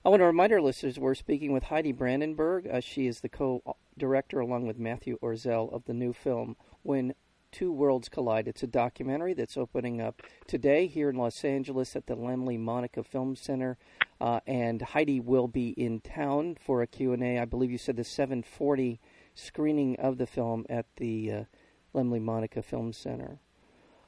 I 0.04 0.10
want 0.10 0.20
to 0.20 0.26
remind 0.26 0.54
our 0.54 0.62
listeners 0.62 1.00
we're 1.00 1.16
speaking 1.16 1.52
with 1.52 1.64
Heidi 1.64 1.92
Brandenburg. 1.92 2.68
Uh, 2.68 2.80
she 2.80 3.08
is 3.08 3.22
the 3.22 3.30
co 3.30 3.64
director, 3.98 4.40
along 4.40 4.68
with 4.68 4.78
Matthew 4.78 5.18
Orzel, 5.20 5.74
of 5.74 5.86
the 5.86 5.94
new 5.94 6.14
film 6.14 6.56
When 6.84 7.16
Two 7.52 7.72
Worlds 7.72 8.10
Collide. 8.10 8.48
It's 8.48 8.62
a 8.62 8.68
documentary 8.68 9.34
that's 9.34 9.58
opening 9.58 10.02
up 10.02 10.22
today 10.46 10.88
here 10.88 11.10
in 11.10 11.16
Los 11.16 11.44
Angeles 11.44 11.96
at 11.96 12.06
the 12.06 12.16
Laemmle 12.16 12.60
Monica 12.60 13.04
Film 13.04 13.36
Center. 13.36 13.78
Uh, 14.22 14.42
and 14.46 14.82
Heidi 14.82 15.20
will 15.20 15.48
be 15.48 15.70
in 15.70 16.02
town 16.02 16.56
for 16.64 16.82
a 16.82 16.88
Q&A. 16.88 17.40
I 17.40 17.46
believe 17.46 17.72
you 17.72 17.78
said 17.78 17.98
the 17.98 18.04
740 18.04 19.00
screening 19.34 19.96
of 19.98 20.18
the 20.18 20.28
film 20.28 20.66
at 20.70 20.86
the 20.98 21.32
uh, 21.32 21.44
Laemmle 21.94 22.22
Monica 22.22 22.62
Film 22.62 22.94
Center 22.94 23.40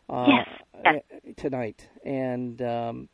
uh, 0.09 0.25
yes. 0.27 0.47
Yes. 0.94 1.36
tonight, 1.36 1.89
and 2.06 2.62
um, 2.62 3.10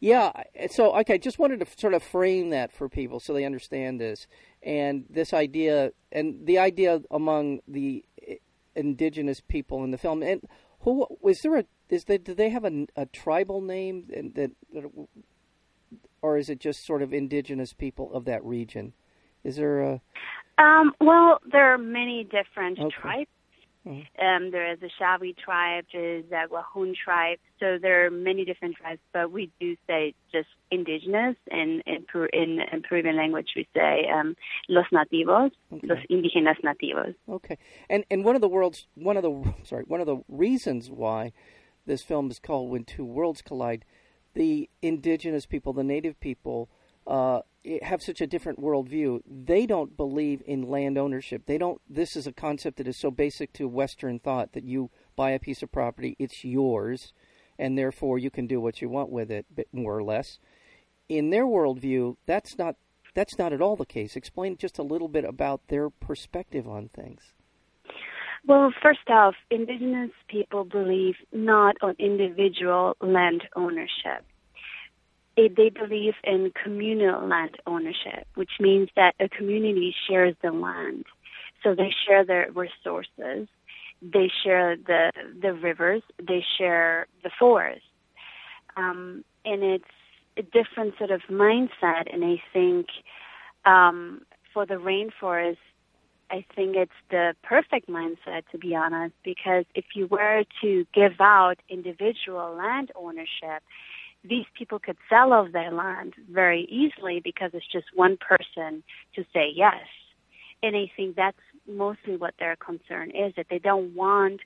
Yeah, 0.00 0.30
so 0.70 0.96
okay, 0.98 1.18
just 1.18 1.38
wanted 1.38 1.58
to 1.60 1.66
sort 1.76 1.94
of 1.94 2.02
frame 2.02 2.50
that 2.50 2.72
for 2.72 2.88
people 2.88 3.18
so 3.18 3.32
they 3.32 3.44
understand 3.44 4.00
this 4.00 4.28
and 4.62 5.04
this 5.10 5.32
idea 5.32 5.90
and 6.12 6.46
the 6.46 6.58
idea 6.58 7.00
among 7.10 7.60
the 7.66 8.04
indigenous 8.76 9.40
people 9.40 9.82
in 9.82 9.90
the 9.90 9.98
film. 9.98 10.22
And 10.22 10.42
who 10.80 11.06
was 11.20 11.40
there 11.42 11.56
a 11.58 11.64
is 11.88 12.04
they 12.04 12.18
do 12.18 12.32
they 12.32 12.50
have 12.50 12.64
a, 12.64 12.86
a 12.94 13.06
tribal 13.06 13.60
name 13.60 14.04
that, 14.34 14.52
that 14.72 15.08
or 16.22 16.38
is 16.38 16.48
it 16.48 16.60
just 16.60 16.86
sort 16.86 17.02
of 17.02 17.12
indigenous 17.12 17.72
people 17.72 18.12
of 18.14 18.24
that 18.26 18.44
region? 18.44 18.92
Is 19.42 19.56
there 19.56 19.80
a 19.80 20.00
um, 20.58 20.92
well, 21.00 21.40
there 21.50 21.72
are 21.72 21.78
many 21.78 22.24
different 22.24 22.78
okay. 22.78 22.94
tribes 23.00 23.30
Um, 23.88 24.50
there 24.50 24.70
is 24.72 24.78
a 24.82 25.02
Shawi 25.02 25.36
tribe, 25.36 25.84
there 25.92 26.16
is 26.18 26.24
a 26.30 26.46
Wahun 26.48 26.94
tribe. 26.94 27.38
So 27.58 27.78
there 27.80 28.06
are 28.06 28.10
many 28.10 28.44
different 28.44 28.76
tribes, 28.76 29.00
but 29.12 29.32
we 29.32 29.50
do 29.58 29.76
say 29.86 30.14
just 30.32 30.48
indigenous. 30.70 31.36
In 31.50 31.82
in, 31.86 32.04
in, 32.32 32.60
in 32.72 32.82
Peruvian 32.82 33.16
language, 33.16 33.48
we 33.56 33.66
say 33.74 34.06
um, 34.14 34.36
los 34.68 34.86
nativos, 34.92 35.50
okay. 35.72 35.86
los 35.86 35.98
indígenas 36.10 36.56
nativos. 36.62 37.14
Okay, 37.28 37.56
and 37.88 38.04
and 38.10 38.24
one 38.24 38.34
of 38.34 38.40
the 38.40 38.48
world's 38.48 38.86
one 38.94 39.16
of 39.16 39.22
the 39.22 39.54
sorry 39.64 39.84
one 39.86 40.00
of 40.00 40.06
the 40.06 40.18
reasons 40.28 40.90
why 40.90 41.32
this 41.86 42.02
film 42.02 42.30
is 42.30 42.38
called 42.38 42.70
When 42.70 42.84
Two 42.84 43.04
Worlds 43.04 43.42
Collide, 43.42 43.84
the 44.34 44.68
indigenous 44.82 45.46
people, 45.46 45.72
the 45.72 45.84
native 45.84 46.20
people. 46.20 46.68
Uh, 47.06 47.40
have 47.82 48.02
such 48.02 48.20
a 48.20 48.26
different 48.26 48.60
worldview. 48.60 49.20
They 49.26 49.66
don't 49.66 49.96
believe 49.96 50.42
in 50.46 50.62
land 50.62 50.96
ownership. 50.96 51.42
They 51.46 51.58
don't. 51.58 51.80
This 51.88 52.16
is 52.16 52.26
a 52.26 52.32
concept 52.32 52.78
that 52.78 52.88
is 52.88 52.98
so 52.98 53.10
basic 53.10 53.52
to 53.54 53.68
Western 53.68 54.18
thought 54.18 54.52
that 54.52 54.64
you 54.64 54.90
buy 55.16 55.30
a 55.30 55.38
piece 55.38 55.62
of 55.62 55.72
property, 55.72 56.16
it's 56.18 56.44
yours, 56.44 57.12
and 57.58 57.76
therefore 57.76 58.18
you 58.18 58.30
can 58.30 58.46
do 58.46 58.60
what 58.60 58.80
you 58.80 58.88
want 58.88 59.10
with 59.10 59.30
it, 59.30 59.46
more 59.72 59.96
or 59.96 60.02
less. 60.02 60.38
In 61.08 61.30
their 61.30 61.46
worldview, 61.46 62.16
that's 62.26 62.56
not 62.58 62.76
that's 63.14 63.38
not 63.38 63.52
at 63.52 63.60
all 63.60 63.76
the 63.76 63.86
case. 63.86 64.16
Explain 64.16 64.56
just 64.56 64.78
a 64.78 64.82
little 64.82 65.08
bit 65.08 65.24
about 65.24 65.62
their 65.68 65.90
perspective 65.90 66.68
on 66.68 66.88
things. 66.88 67.32
Well, 68.46 68.72
first 68.80 69.10
off, 69.10 69.34
indigenous 69.50 70.12
people 70.28 70.64
believe 70.64 71.16
not 71.32 71.76
on 71.82 71.96
individual 71.98 72.96
land 73.00 73.42
ownership 73.56 74.24
they 75.46 75.68
believe 75.68 76.14
in 76.24 76.52
communal 76.64 77.28
land 77.28 77.56
ownership, 77.66 78.26
which 78.34 78.50
means 78.58 78.88
that 78.96 79.14
a 79.20 79.28
community 79.28 79.94
shares 80.08 80.34
the 80.42 80.50
land. 80.50 81.04
So 81.62 81.74
they 81.74 81.94
share 82.06 82.24
their 82.24 82.50
resources, 82.52 83.46
they 84.02 84.30
share 84.42 84.76
the 84.76 85.12
the 85.40 85.52
rivers, 85.52 86.02
they 86.18 86.44
share 86.56 87.06
the 87.22 87.30
forest, 87.38 87.84
um, 88.76 89.24
and 89.44 89.62
it's 89.62 89.84
a 90.36 90.42
different 90.42 90.96
sort 90.98 91.10
of 91.10 91.20
mindset. 91.30 92.12
And 92.12 92.24
I 92.24 92.42
think 92.52 92.86
um, 93.64 94.22
for 94.54 94.66
the 94.66 94.74
rainforest, 94.74 95.58
I 96.30 96.44
think 96.54 96.76
it's 96.76 96.92
the 97.10 97.34
perfect 97.42 97.88
mindset 97.88 98.42
to 98.52 98.58
be 98.58 98.74
honest, 98.74 99.14
because 99.24 99.64
if 99.74 99.84
you 99.94 100.06
were 100.06 100.44
to 100.62 100.86
give 100.94 101.20
out 101.20 101.56
individual 101.68 102.54
land 102.54 102.92
ownership, 102.94 103.62
these 104.28 104.46
people 104.56 104.78
could 104.78 104.96
sell 105.08 105.32
off 105.32 105.52
their 105.52 105.72
land 105.72 106.14
very 106.30 106.64
easily 106.64 107.20
because 107.22 107.50
it's 107.54 107.70
just 107.70 107.86
one 107.94 108.16
person 108.16 108.82
to 109.14 109.24
say 109.32 109.50
yes. 109.54 109.86
And 110.62 110.76
I 110.76 110.90
think 110.96 111.16
that's 111.16 111.36
mostly 111.68 112.16
what 112.16 112.34
their 112.38 112.56
concern 112.56 113.10
is, 113.10 113.34
that 113.36 113.46
they 113.48 113.58
don't 113.58 113.94
want 113.94 114.40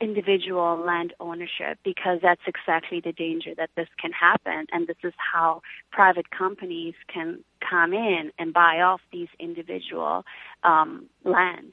individual 0.00 0.78
land 0.78 1.14
ownership 1.20 1.78
because 1.82 2.18
that's 2.22 2.42
exactly 2.46 3.00
the 3.00 3.12
danger 3.12 3.54
that 3.56 3.70
this 3.76 3.88
can 3.98 4.12
happen. 4.12 4.66
And 4.72 4.86
this 4.86 4.96
is 5.02 5.14
how 5.16 5.62
private 5.90 6.30
companies 6.30 6.94
can 7.12 7.40
come 7.68 7.92
in 7.92 8.30
and 8.38 8.52
buy 8.52 8.80
off 8.80 9.00
these 9.12 9.28
individual 9.38 10.24
um, 10.62 11.06
land. 11.24 11.72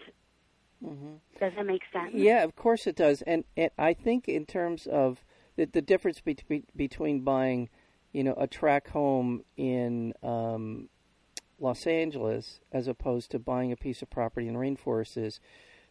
Mm-hmm. 0.84 1.14
Does 1.40 1.54
that 1.56 1.66
make 1.66 1.82
sense? 1.92 2.12
Yeah, 2.14 2.44
of 2.44 2.56
course 2.56 2.88
it 2.88 2.96
does. 2.96 3.22
And, 3.24 3.44
and 3.56 3.72
I 3.78 3.94
think 3.94 4.28
in 4.28 4.46
terms 4.46 4.88
of 4.88 5.24
the, 5.56 5.66
the 5.66 5.82
difference 5.82 6.20
between 6.22 6.64
between 6.76 7.22
buying, 7.22 7.70
you 8.12 8.24
know, 8.24 8.34
a 8.38 8.48
track 8.48 8.90
home 8.90 9.44
in 9.58 10.14
um, 10.24 10.90
Los 11.60 11.86
Angeles 11.88 12.60
as 12.72 12.88
opposed 12.88 13.32
to 13.32 13.40
buying 13.40 13.72
a 13.72 13.78
piece 13.78 14.02
of 14.02 14.10
property 14.10 14.48
in 14.48 14.56
rainforest 14.56 15.18
is 15.18 15.40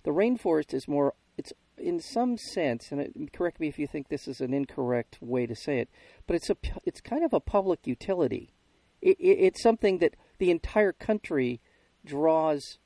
the 0.03 0.11
rainforest 0.11 0.75
is 0.75 0.87
more 0.87 1.15
it's 1.37 1.53
in 1.79 2.01
some 2.01 2.37
sense 2.37 2.93
and 2.93 3.01
it, 3.01 3.33
correct 3.33 3.59
me 3.59 3.69
if 3.69 3.79
you 3.79 3.87
think 3.87 4.09
this 4.09 4.29
is 4.29 4.41
an 4.41 4.53
incorrect 4.53 5.19
way 5.21 5.47
to 5.47 5.55
say 5.55 5.79
it 5.79 5.89
but 6.27 6.37
it's 6.37 6.51
a 6.51 6.57
it's 6.85 7.01
kind 7.01 7.25
of 7.25 7.33
a 7.33 7.41
public 7.41 7.87
utility. 7.87 8.53
It, 9.01 9.19
it, 9.19 9.39
it's 9.39 9.63
something 9.63 9.99
that 9.99 10.15
the 10.39 10.51
entire 10.51 10.93
country 10.93 11.61
draws 12.05 12.79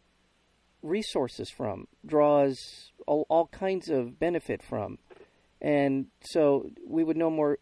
resources 0.83 1.51
from 1.51 1.89
draws 2.05 2.93
all, 3.07 3.27
all 3.29 3.49
kinds 3.49 3.89
of 3.89 4.19
benefit 4.19 4.63
from 4.63 4.99
and 5.61 6.07
so 6.21 6.71
we 6.87 7.05
would 7.05 7.17
no 7.17 7.31
more 7.31 7.59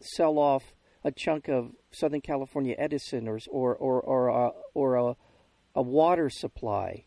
sell 0.00 0.38
off 0.38 0.62
a 1.04 1.10
chunk 1.10 1.48
of 1.48 1.72
Southern 1.92 2.20
California 2.20 2.74
Edison 2.78 3.28
or 3.28 3.38
or 3.48 3.74
or 3.74 4.00
or 4.02 4.28
a, 4.28 4.50
or 4.74 4.96
a, 4.96 5.16
a 5.74 5.82
water 5.82 6.28
supply 6.30 7.04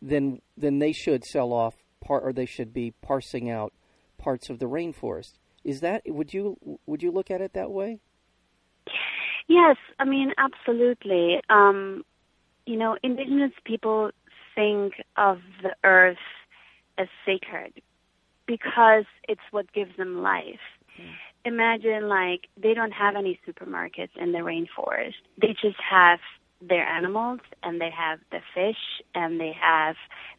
than 0.00 0.40
than 0.56 0.78
they 0.78 0.92
should 0.92 1.24
sell 1.24 1.52
off 1.52 1.74
part 2.00 2.22
or 2.24 2.32
they 2.32 2.46
should 2.46 2.72
be 2.72 2.92
parsing 3.02 3.50
out 3.50 3.72
parts 4.18 4.50
of 4.50 4.58
the 4.58 4.66
rainforest. 4.66 5.38
Is 5.64 5.80
that 5.80 6.02
would 6.06 6.32
you 6.32 6.78
would 6.86 7.02
you 7.02 7.10
look 7.10 7.30
at 7.30 7.40
it 7.40 7.54
that 7.54 7.70
way? 7.70 8.00
Yes, 9.48 9.76
I 9.98 10.04
mean 10.04 10.32
absolutely. 10.38 11.40
Um, 11.48 12.04
you 12.66 12.76
know, 12.76 12.96
indigenous 13.02 13.52
people 13.64 14.10
think 14.54 14.94
of 15.16 15.38
the 15.62 15.74
earth 15.84 16.16
as 16.98 17.08
sacred 17.24 17.82
because 18.46 19.04
it's 19.28 19.40
what 19.50 19.72
gives 19.72 19.96
them 19.96 20.22
life. 20.22 20.60
Mm. 21.00 21.12
Imagine 21.44 22.08
like 22.08 22.48
they 22.60 22.74
don't 22.74 22.92
have 22.92 23.16
any 23.16 23.38
supermarkets 23.46 24.16
in 24.16 24.32
the 24.32 24.38
rainforest. 24.38 25.14
They 25.40 25.54
just 25.60 25.78
have 25.88 26.18
their 26.60 26.86
animals 26.86 27.40
and 27.62 27.80
they 27.80 27.90
have 27.90 28.18
the 28.30 28.40
fish 28.54 29.02
and 29.14 29.38
they 29.38 29.52
have 29.60 29.94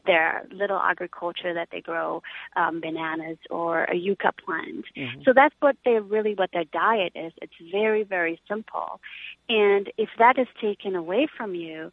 their 0.06 0.48
little 0.52 0.80
agriculture 0.80 1.54
that 1.54 1.70
they 1.72 1.80
grow 1.82 2.24
um, 2.56 2.82
bananas 2.82 3.38
or 3.50 3.84
a 3.86 3.96
yucca 3.96 4.32
plant. 4.44 4.86
Mm-hmm. 4.98 5.22
So 5.26 5.34
that's 5.36 5.54
what 5.60 5.76
they 5.86 6.00
really 6.00 6.34
what 6.34 6.50
their 6.54 6.66
diet 6.66 7.14
is. 7.16 7.34
It's 7.42 7.54
very 7.72 8.04
very 8.04 8.40
simple, 8.48 9.00
and 9.48 9.92
if 9.98 10.10
that 10.18 10.40
is 10.40 10.48
taken 10.60 10.96
away 10.96 11.28
from 11.38 11.54
you, 11.54 11.92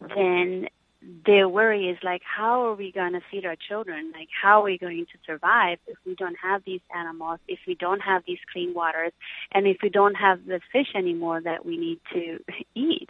then 0.00 0.68
their 1.24 1.48
worry 1.48 1.88
is 1.88 1.98
like, 2.02 2.22
how 2.24 2.66
are 2.66 2.74
we 2.74 2.92
going 2.92 3.12
to 3.12 3.20
feed 3.30 3.46
our 3.46 3.56
children? 3.56 4.12
Like, 4.12 4.28
how 4.42 4.60
are 4.60 4.64
we 4.64 4.78
going 4.78 5.06
to 5.06 5.18
survive 5.26 5.78
if 5.86 5.96
we 6.04 6.14
don't 6.14 6.36
have 6.42 6.62
these 6.64 6.80
animals, 6.94 7.40
if 7.48 7.58
we 7.66 7.74
don't 7.74 8.00
have 8.00 8.22
these 8.26 8.38
clean 8.52 8.74
waters, 8.74 9.12
and 9.52 9.66
if 9.66 9.78
we 9.82 9.88
don't 9.88 10.14
have 10.14 10.44
the 10.46 10.60
fish 10.72 10.88
anymore 10.94 11.40
that 11.40 11.64
we 11.64 11.78
need 11.78 12.00
to 12.12 12.38
eat? 12.74 13.08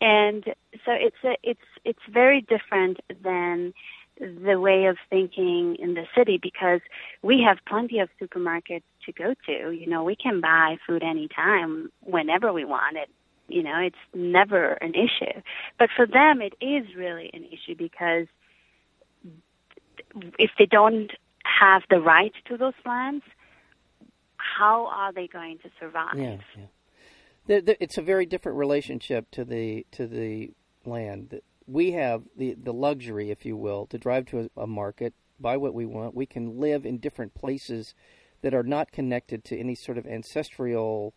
And 0.00 0.44
so 0.84 0.92
it's 0.92 1.16
a, 1.24 1.36
it's 1.42 1.60
it's 1.84 1.98
very 2.08 2.42
different 2.42 3.00
than 3.22 3.72
the 4.18 4.58
way 4.58 4.86
of 4.86 4.96
thinking 5.10 5.76
in 5.78 5.94
the 5.94 6.04
city 6.16 6.38
because 6.40 6.80
we 7.22 7.42
have 7.46 7.58
plenty 7.68 7.98
of 7.98 8.08
supermarkets 8.20 8.82
to 9.04 9.12
go 9.12 9.34
to. 9.46 9.70
You 9.72 9.86
know, 9.88 10.04
we 10.04 10.16
can 10.16 10.40
buy 10.40 10.76
food 10.86 11.02
anytime, 11.02 11.90
whenever 12.02 12.52
we 12.52 12.64
want 12.64 12.96
it 12.96 13.10
you 13.48 13.62
know, 13.62 13.78
it's 13.78 13.96
never 14.14 14.72
an 14.74 14.94
issue. 14.94 15.40
But 15.78 15.90
for 15.94 16.06
them, 16.06 16.40
it 16.40 16.54
is 16.60 16.94
really 16.96 17.30
an 17.32 17.44
issue 17.44 17.76
because 17.76 18.26
if 20.38 20.50
they 20.58 20.66
don't 20.66 21.10
have 21.44 21.82
the 21.90 22.00
right 22.00 22.32
to 22.46 22.56
those 22.56 22.74
lands, 22.84 23.24
how 24.36 24.86
are 24.86 25.12
they 25.12 25.26
going 25.26 25.58
to 25.58 25.70
survive? 25.78 26.16
Yeah, 26.16 26.38
yeah. 26.56 27.60
It's 27.80 27.96
a 27.96 28.02
very 28.02 28.26
different 28.26 28.58
relationship 28.58 29.30
to 29.32 29.44
the 29.44 29.86
to 29.92 30.06
the 30.06 30.52
land. 30.84 31.40
We 31.68 31.92
have 31.92 32.22
the 32.36 32.54
the 32.54 32.72
luxury, 32.72 33.30
if 33.30 33.46
you 33.46 33.56
will, 33.56 33.86
to 33.86 33.98
drive 33.98 34.26
to 34.26 34.50
a, 34.56 34.62
a 34.62 34.66
market, 34.66 35.14
buy 35.38 35.56
what 35.56 35.72
we 35.72 35.86
want. 35.86 36.14
We 36.14 36.26
can 36.26 36.58
live 36.58 36.84
in 36.84 36.98
different 36.98 37.34
places 37.34 37.94
that 38.42 38.52
are 38.52 38.64
not 38.64 38.90
connected 38.90 39.44
to 39.44 39.58
any 39.58 39.74
sort 39.74 39.96
of 39.96 40.06
ancestral 40.06 41.14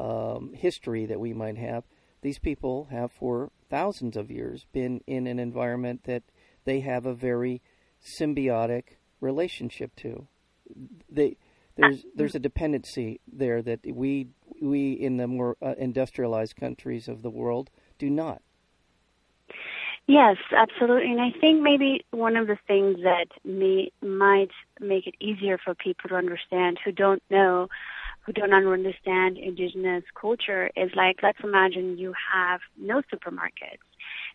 um, 0.00 0.52
history 0.54 1.04
that 1.06 1.20
we 1.20 1.34
might 1.34 1.58
have, 1.58 1.84
these 2.22 2.38
people 2.38 2.88
have 2.90 3.12
for 3.12 3.50
thousands 3.68 4.16
of 4.16 4.30
years 4.30 4.66
been 4.72 5.02
in 5.06 5.26
an 5.26 5.38
environment 5.38 6.04
that 6.04 6.22
they 6.64 6.80
have 6.80 7.06
a 7.06 7.14
very 7.14 7.60
symbiotic 8.18 8.96
relationship 9.20 9.94
to. 9.96 10.26
They, 11.10 11.36
there's 11.76 12.04
there's 12.14 12.34
a 12.34 12.38
dependency 12.38 13.20
there 13.30 13.62
that 13.62 13.80
we 13.86 14.28
we 14.60 14.92
in 14.92 15.16
the 15.16 15.26
more 15.26 15.56
uh, 15.62 15.74
industrialized 15.78 16.56
countries 16.56 17.08
of 17.08 17.22
the 17.22 17.30
world 17.30 17.70
do 17.98 18.08
not. 18.08 18.42
Yes, 20.06 20.36
absolutely. 20.56 21.12
And 21.12 21.20
I 21.20 21.30
think 21.40 21.62
maybe 21.62 22.04
one 22.10 22.36
of 22.36 22.48
the 22.48 22.58
things 22.66 22.98
that 23.04 23.26
may, 23.44 23.92
might 24.02 24.50
make 24.80 25.06
it 25.06 25.14
easier 25.20 25.56
for 25.56 25.74
people 25.74 26.08
to 26.08 26.16
understand 26.16 26.78
who 26.84 26.90
don't 26.90 27.22
know 27.30 27.68
who 28.22 28.32
don't 28.32 28.52
understand 28.52 29.38
indigenous 29.38 30.04
culture 30.20 30.70
is 30.76 30.90
like, 30.94 31.16
let's 31.22 31.38
imagine 31.42 31.98
you 31.98 32.12
have 32.32 32.60
no 32.78 33.02
supermarkets 33.12 33.84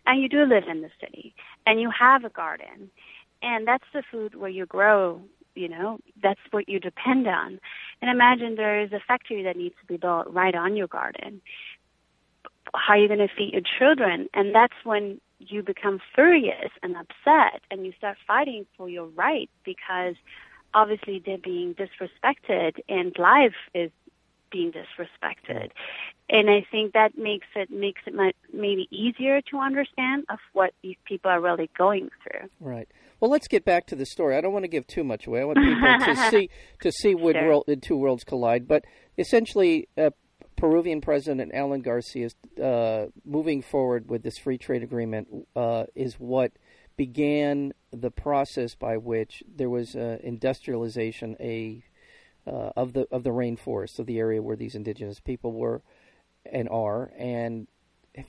and 0.05 0.21
you 0.21 0.29
do 0.29 0.43
live 0.43 0.63
in 0.69 0.81
the 0.81 0.89
city 0.99 1.33
and 1.65 1.79
you 1.79 1.91
have 1.97 2.23
a 2.23 2.29
garden 2.29 2.89
and 3.41 3.67
that's 3.67 3.85
the 3.93 4.03
food 4.11 4.35
where 4.35 4.49
you 4.49 4.65
grow 4.65 5.21
you 5.55 5.69
know 5.69 5.99
that's 6.21 6.39
what 6.51 6.69
you 6.69 6.79
depend 6.79 7.27
on. 7.27 7.59
And 8.01 8.11
imagine 8.11 8.55
there 8.55 8.81
is 8.81 8.91
a 8.91 8.99
factory 9.07 9.43
that 9.43 9.57
needs 9.57 9.75
to 9.81 9.87
be 9.87 9.97
built 9.97 10.27
right 10.31 10.53
on 10.53 10.75
your 10.75 10.87
garden. 10.87 11.41
How 12.73 12.93
are 12.93 12.97
you 12.97 13.07
going 13.07 13.19
to 13.19 13.33
feed 13.35 13.53
your 13.53 13.61
children? 13.79 14.27
And 14.33 14.53
that's 14.53 14.73
when 14.83 15.21
you 15.39 15.63
become 15.63 15.99
furious 16.13 16.71
and 16.83 16.95
upset 16.95 17.61
and 17.71 17.85
you 17.85 17.93
start 17.97 18.17
fighting 18.27 18.65
for 18.77 18.89
your 18.89 19.05
right 19.07 19.49
because 19.63 20.15
obviously 20.75 21.23
they're 21.25 21.37
being 21.39 21.73
disrespected 21.73 22.75
and 22.87 23.15
life 23.17 23.55
is 23.73 23.89
being 24.51 24.71
disrespected. 24.71 25.71
And 26.29 26.49
I 26.49 26.65
think 26.71 26.93
that 26.93 27.17
makes 27.17 27.47
it 27.55 27.69
makes 27.71 28.01
it 28.05 28.13
maybe 28.53 28.87
easier 28.91 29.41
to 29.51 29.57
understand 29.57 30.25
of 30.29 30.39
what 30.53 30.71
these 30.83 30.97
people 31.05 31.31
are 31.31 31.41
really 31.41 31.69
going 31.77 32.09
through. 32.23 32.49
Right. 32.59 32.87
Well, 33.19 33.31
let's 33.31 33.47
get 33.47 33.63
back 33.63 33.87
to 33.87 33.95
the 33.95 34.05
story. 34.05 34.35
I 34.35 34.41
don't 34.41 34.53
want 34.53 34.63
to 34.63 34.69
give 34.69 34.87
too 34.87 35.03
much 35.03 35.27
away. 35.27 35.41
I 35.41 35.45
want 35.45 35.57
people 35.57 36.13
to 36.13 36.15
see 36.31 36.49
to 36.81 36.91
see 36.91 37.15
when 37.15 37.35
sure. 37.35 37.47
world, 37.47 37.63
the 37.67 37.75
two 37.75 37.95
worlds 37.95 38.23
collide. 38.23 38.67
But 38.67 38.85
essentially, 39.17 39.87
uh, 39.97 40.11
Peruvian 40.57 41.01
President 41.01 41.51
Alan 41.53 41.81
Garcia 41.81 42.29
uh, 42.61 43.05
moving 43.23 43.61
forward 43.61 44.09
with 44.09 44.23
this 44.23 44.37
free 44.37 44.57
trade 44.57 44.83
agreement 44.83 45.27
uh, 45.55 45.85
is 45.95 46.15
what 46.15 46.51
began 46.97 47.73
the 47.91 48.11
process 48.11 48.75
by 48.75 48.97
which 48.97 49.43
there 49.47 49.69
was 49.69 49.95
uh, 49.95 50.17
industrialization 50.23 51.35
a 51.39 51.83
uh, 52.47 52.71
of 52.75 52.93
the 52.93 53.07
of 53.11 53.23
the 53.23 53.31
rainforest 53.31 53.99
of 53.99 54.05
the 54.05 54.19
area 54.19 54.41
where 54.41 54.55
these 54.55 54.75
indigenous 54.75 55.19
people 55.19 55.51
were 55.51 55.81
and 56.45 56.69
are, 56.69 57.11
and 57.17 57.67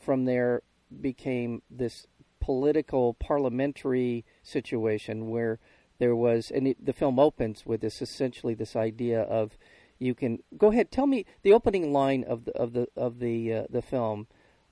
from 0.01 0.25
there 0.25 0.63
became 1.01 1.63
this 1.71 2.07
political 2.41 3.15
parliamentary 3.15 4.25
situation 4.43 5.29
where 5.29 5.59
there 5.99 6.15
was 6.15 6.51
and 6.51 6.69
it, 6.69 6.85
the 6.85 6.93
film 6.93 7.19
opens 7.19 7.67
with 7.67 7.81
this 7.81 8.01
essentially 8.01 8.55
this 8.55 8.77
idea 8.77 9.21
of 9.23 9.59
you 9.99 10.15
can 10.15 10.39
go 10.57 10.71
ahead 10.71 10.91
tell 10.91 11.07
me 11.07 11.25
the 11.43 11.53
opening 11.53 11.93
line 11.93 12.23
of 12.25 12.45
the 12.45 12.53
of 12.53 12.73
the 12.73 12.87
of 12.97 13.19
the 13.19 13.53
uh, 13.53 13.63
the 13.69 13.83
film 13.83 14.27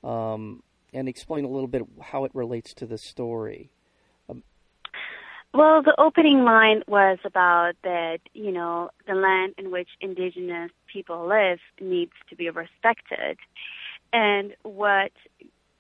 um, 0.04 0.62
and 0.92 1.08
explain 1.08 1.44
a 1.44 1.48
little 1.48 1.66
bit 1.66 1.82
how 2.00 2.24
it 2.24 2.30
relates 2.34 2.72
to 2.74 2.86
the 2.86 2.98
story 2.98 3.72
well, 5.54 5.82
the 5.82 5.94
opening 5.98 6.44
line 6.44 6.82
was 6.88 7.18
about 7.24 7.74
that, 7.84 8.18
you 8.34 8.50
know, 8.50 8.90
the 9.06 9.14
land 9.14 9.54
in 9.56 9.70
which 9.70 9.88
indigenous 10.00 10.72
people 10.92 11.28
live 11.28 11.60
needs 11.80 12.12
to 12.28 12.36
be 12.36 12.50
respected. 12.50 13.38
And 14.12 14.54
what 14.64 15.12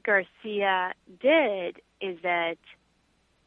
Garcia 0.04 0.94
did 1.20 1.80
is 2.00 2.18
that 2.22 2.56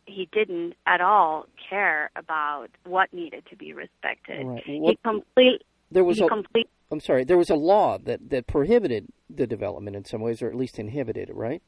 he 0.05 0.27
didn't 0.31 0.73
at 0.85 0.99
all 0.99 1.45
care 1.69 2.11
about 2.15 2.67
what 2.85 3.13
needed 3.13 3.45
to 3.49 3.55
be 3.55 3.71
respected. 3.71 4.45
Right. 4.45 4.63
He 4.65 4.99
complete, 5.03 5.63
there 5.91 6.03
was 6.03 6.19
a, 6.19 6.27
complete, 6.27 6.69
I'm 6.91 6.99
sorry, 6.99 7.23
there 7.23 7.37
was 7.37 7.49
a 7.49 7.55
law 7.55 7.97
that, 7.99 8.29
that 8.29 8.47
prohibited 8.47 9.07
the 9.29 9.47
development 9.47 9.95
in 9.95 10.03
some 10.03 10.21
ways, 10.21 10.41
or 10.41 10.49
at 10.49 10.55
least 10.55 10.77
inhibited 10.77 11.29
it, 11.29 11.35
right? 11.35 11.61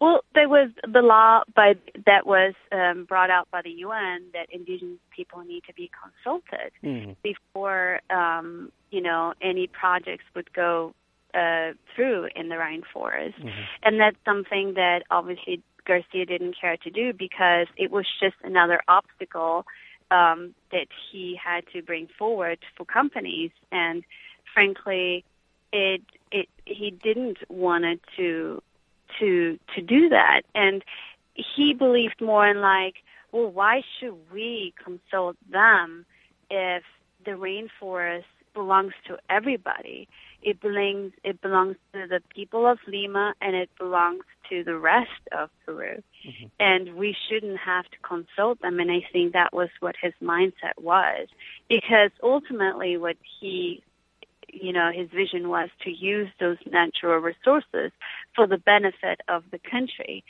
Well, 0.00 0.20
there 0.34 0.48
was 0.48 0.70
the 0.82 1.00
law 1.00 1.42
by, 1.54 1.74
that 2.06 2.26
was 2.26 2.54
um, 2.72 3.04
brought 3.04 3.30
out 3.30 3.48
by 3.50 3.62
the 3.62 3.70
UN 3.70 4.26
that 4.32 4.46
indigenous 4.50 4.98
people 5.14 5.42
need 5.44 5.62
to 5.68 5.74
be 5.74 5.90
consulted 6.02 6.72
mm-hmm. 6.82 7.12
before, 7.22 8.00
um, 8.10 8.72
you 8.90 9.00
know, 9.00 9.34
any 9.40 9.66
projects 9.66 10.24
would 10.34 10.52
go 10.52 10.94
uh, 11.34 11.72
through 11.94 12.28
in 12.36 12.48
the 12.48 12.56
rainforest. 12.56 13.38
Mm-hmm. 13.38 13.62
And 13.82 14.00
that's 14.00 14.16
something 14.24 14.74
that 14.74 15.02
obviously 15.10 15.62
Garcia 15.86 16.26
didn't 16.26 16.56
care 16.60 16.76
to 16.78 16.90
do 16.90 17.12
because 17.12 17.66
it 17.76 17.90
was 17.90 18.06
just 18.20 18.36
another 18.42 18.80
obstacle 18.88 19.66
um, 20.10 20.54
that 20.70 20.86
he 21.10 21.38
had 21.42 21.64
to 21.72 21.82
bring 21.82 22.08
forward 22.18 22.58
for 22.76 22.84
companies. 22.84 23.50
And 23.72 24.04
frankly, 24.52 25.24
it 25.72 26.02
it 26.30 26.48
he 26.64 26.90
didn't 26.90 27.38
want 27.48 27.84
it 27.84 28.00
to 28.16 28.62
to 29.20 29.58
to 29.74 29.82
do 29.82 30.08
that. 30.10 30.42
And 30.54 30.84
he 31.34 31.74
believed 31.74 32.20
more 32.20 32.46
in 32.46 32.60
like 32.60 32.96
well 33.32 33.50
why 33.50 33.82
should 33.98 34.16
we 34.32 34.74
consult 34.82 35.36
them 35.50 36.06
if 36.50 36.82
the 37.24 37.32
rainforest 37.32 38.24
belongs 38.54 38.92
to 39.06 39.18
everybody? 39.28 40.08
It 40.42 40.60
belongs 40.60 41.12
it 41.22 41.40
belongs 41.40 41.76
to 41.92 42.06
the 42.06 42.20
people 42.34 42.66
of 42.66 42.78
Lima 42.86 43.34
and 43.40 43.56
it 43.56 43.70
belongs 43.78 44.24
to 44.50 44.62
the 44.62 44.76
rest 44.76 45.10
of 45.32 45.50
Peru. 45.64 46.02
Mm-hmm. 46.26 46.46
and 46.58 46.94
we 46.94 47.14
shouldn't 47.28 47.58
have 47.58 47.84
to 47.84 47.98
consult 48.02 48.62
them. 48.62 48.80
And 48.80 48.90
I 48.90 49.06
think 49.12 49.34
that 49.34 49.52
was 49.52 49.68
what 49.80 49.94
his 50.00 50.14
mindset 50.22 50.72
was. 50.80 51.28
Because 51.68 52.10
ultimately 52.22 52.96
what 52.96 53.16
he 53.40 53.82
you 54.60 54.72
know, 54.72 54.90
his 54.94 55.08
vision 55.10 55.48
was 55.48 55.68
to 55.84 55.90
use 55.90 56.28
those 56.40 56.58
natural 56.70 57.18
resources 57.18 57.92
for 58.34 58.46
the 58.46 58.58
benefit 58.58 59.20
of 59.28 59.44
the 59.50 59.58
country, 59.58 60.24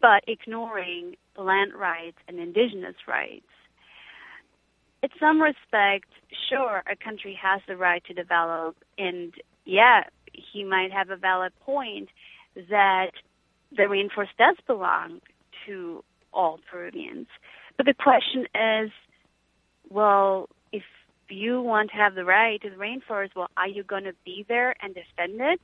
but 0.00 0.24
ignoring 0.26 1.16
land 1.36 1.72
rights 1.74 2.18
and 2.28 2.38
indigenous 2.38 2.96
rights. 3.06 3.46
In 5.02 5.08
some 5.18 5.40
respect, 5.40 6.08
sure, 6.48 6.82
a 6.90 6.96
country 6.96 7.38
has 7.40 7.60
the 7.66 7.76
right 7.76 8.04
to 8.04 8.14
develop, 8.14 8.76
and 8.98 9.32
yeah, 9.64 10.04
he 10.32 10.64
might 10.64 10.92
have 10.92 11.10
a 11.10 11.16
valid 11.16 11.52
point 11.60 12.08
that 12.54 13.10
the 13.76 13.82
rainforest 13.82 14.36
does 14.38 14.56
belong 14.66 15.20
to 15.66 16.04
all 16.32 16.60
Peruvians. 16.70 17.26
But 17.76 17.86
the 17.86 17.94
question 17.94 18.46
is, 18.54 18.90
well, 19.88 20.48
you 21.28 21.60
want 21.60 21.90
to 21.90 21.96
have 21.96 22.14
the 22.14 22.24
right 22.24 22.60
to 22.62 22.70
the 22.70 22.76
rainforest, 22.76 23.30
well, 23.34 23.50
are 23.56 23.68
you 23.68 23.82
going 23.82 24.04
to 24.04 24.14
be 24.24 24.44
there 24.48 24.74
and 24.82 24.94
defend 24.94 25.40
it? 25.40 25.60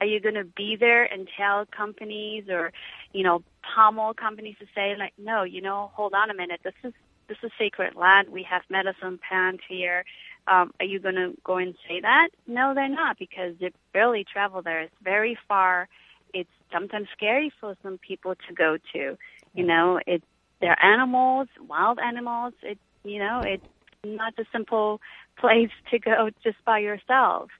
Are 0.00 0.06
you 0.06 0.20
going 0.20 0.34
to 0.34 0.44
be 0.44 0.76
there 0.76 1.04
and 1.04 1.28
tell 1.36 1.66
companies 1.66 2.44
or, 2.48 2.72
you 3.12 3.22
know, 3.22 3.42
palm 3.62 3.98
oil 3.98 4.14
companies 4.14 4.56
to 4.60 4.66
say 4.74 4.94
like, 4.98 5.12
no, 5.18 5.42
you 5.42 5.60
know, 5.60 5.90
hold 5.94 6.14
on 6.14 6.30
a 6.30 6.34
minute, 6.34 6.60
this 6.64 6.74
is 6.82 6.92
this 7.28 7.38
is 7.44 7.52
sacred 7.56 7.94
land. 7.94 8.28
We 8.30 8.42
have 8.42 8.62
medicine 8.68 9.20
plants 9.28 9.62
here. 9.68 10.04
Um, 10.48 10.72
are 10.80 10.84
you 10.84 10.98
going 10.98 11.14
to 11.14 11.32
go 11.44 11.58
and 11.58 11.76
say 11.88 12.00
that? 12.00 12.30
No, 12.48 12.74
they're 12.74 12.88
not 12.88 13.20
because 13.20 13.54
they 13.60 13.70
barely 13.92 14.24
travel 14.24 14.62
there. 14.62 14.80
It's 14.80 14.94
very 15.00 15.38
far. 15.46 15.88
It's 16.34 16.50
sometimes 16.72 17.06
scary 17.12 17.52
for 17.60 17.76
some 17.84 17.98
people 17.98 18.34
to 18.48 18.54
go 18.54 18.78
to. 18.94 19.16
You 19.54 19.64
know, 19.64 20.00
it 20.06 20.24
they're 20.60 20.82
animals, 20.84 21.46
wild 21.68 22.00
animals. 22.00 22.54
It 22.62 22.78
you 23.04 23.20
know, 23.20 23.40
it 23.40 23.62
not 24.04 24.34
a 24.38 24.44
simple 24.52 25.00
place 25.38 25.70
to 25.90 25.98
go 25.98 26.30
just 26.42 26.62
by 26.64 26.78
yourself. 26.78 27.50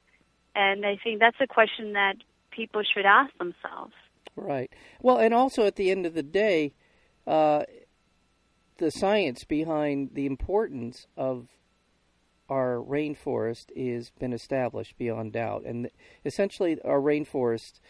And 0.54 0.84
I 0.84 0.98
think 1.02 1.20
that's 1.20 1.36
a 1.40 1.46
question 1.46 1.92
that 1.92 2.16
people 2.50 2.82
should 2.82 3.06
ask 3.06 3.36
themselves. 3.38 3.92
Right. 4.36 4.70
Well, 5.02 5.18
and 5.18 5.34
also 5.34 5.64
at 5.64 5.76
the 5.76 5.90
end 5.90 6.06
of 6.06 6.14
the 6.14 6.22
day, 6.22 6.72
uh, 7.26 7.64
the 8.78 8.90
science 8.90 9.44
behind 9.44 10.10
the 10.14 10.26
importance 10.26 11.06
of 11.16 11.48
our 12.48 12.76
rainforest 12.76 13.66
is 13.76 14.10
been 14.18 14.32
established 14.32 14.98
beyond 14.98 15.34
doubt, 15.34 15.64
and 15.64 15.88
essentially 16.24 16.80
our 16.84 17.00
rainforest 17.00 17.80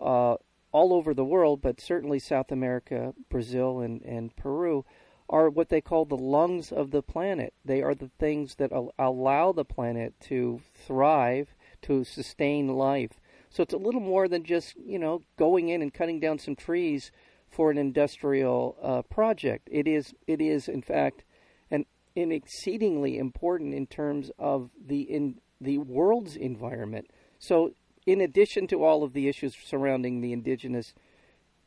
uh, 0.00 0.36
all 0.72 0.94
over 0.94 1.12
the 1.12 1.24
world, 1.24 1.60
but 1.60 1.80
certainly 1.80 2.18
South 2.18 2.50
America, 2.50 3.12
Brazil, 3.28 3.80
and 3.80 4.00
and 4.02 4.34
Peru 4.36 4.86
are 5.28 5.50
what 5.50 5.68
they 5.68 5.80
call 5.80 6.04
the 6.04 6.16
lungs 6.16 6.70
of 6.72 6.90
the 6.90 7.02
planet. 7.02 7.52
They 7.64 7.82
are 7.82 7.94
the 7.94 8.10
things 8.18 8.56
that 8.56 8.72
al- 8.72 8.92
allow 8.98 9.52
the 9.52 9.64
planet 9.64 10.14
to 10.28 10.60
thrive, 10.74 11.54
to 11.82 12.04
sustain 12.04 12.68
life. 12.68 13.20
So 13.50 13.62
it's 13.62 13.74
a 13.74 13.78
little 13.78 14.00
more 14.00 14.28
than 14.28 14.44
just, 14.44 14.74
you 14.76 14.98
know, 14.98 15.22
going 15.36 15.68
in 15.68 15.82
and 15.82 15.92
cutting 15.92 16.20
down 16.20 16.38
some 16.38 16.56
trees 16.56 17.10
for 17.50 17.70
an 17.70 17.78
industrial 17.78 18.76
uh, 18.82 19.02
project. 19.02 19.68
It 19.70 19.88
is, 19.88 20.14
it 20.26 20.40
is 20.40 20.68
in 20.68 20.82
fact, 20.82 21.24
an, 21.70 21.86
an 22.14 22.32
exceedingly 22.32 23.18
important 23.18 23.74
in 23.74 23.86
terms 23.86 24.30
of 24.38 24.70
the 24.84 25.00
in 25.00 25.40
the 25.60 25.78
world's 25.78 26.36
environment. 26.36 27.08
So, 27.38 27.72
in 28.04 28.20
addition 28.20 28.66
to 28.68 28.84
all 28.84 29.02
of 29.02 29.14
the 29.14 29.28
issues 29.28 29.56
surrounding 29.64 30.20
the 30.20 30.32
indigenous 30.32 30.94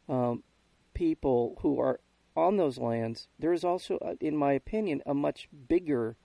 um, 0.07 0.43
people 0.93 1.57
who 1.61 1.79
are 1.79 1.99
on 2.35 2.57
those 2.57 2.77
lands, 2.77 3.27
there 3.37 3.53
is 3.53 3.63
also, 3.63 3.97
uh, 3.97 4.15
in 4.19 4.35
my 4.35 4.53
opinion, 4.53 5.01
a 5.05 5.13
much 5.13 5.47
bigger 5.67 6.15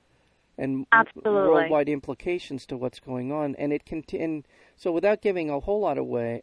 and 0.57 0.87
Absolutely. 0.93 1.33
worldwide 1.33 1.89
implications 1.89 2.65
to 2.67 2.77
what's 2.77 3.01
going 3.01 3.33
on. 3.33 3.57
And 3.57 3.73
it 3.73 3.85
can, 3.85 4.05
and 4.13 4.47
so 4.77 4.93
without 4.93 5.21
giving 5.21 5.51
a 5.51 5.61
whole 5.61 5.81
lot 5.81 5.99
away, 5.99 6.43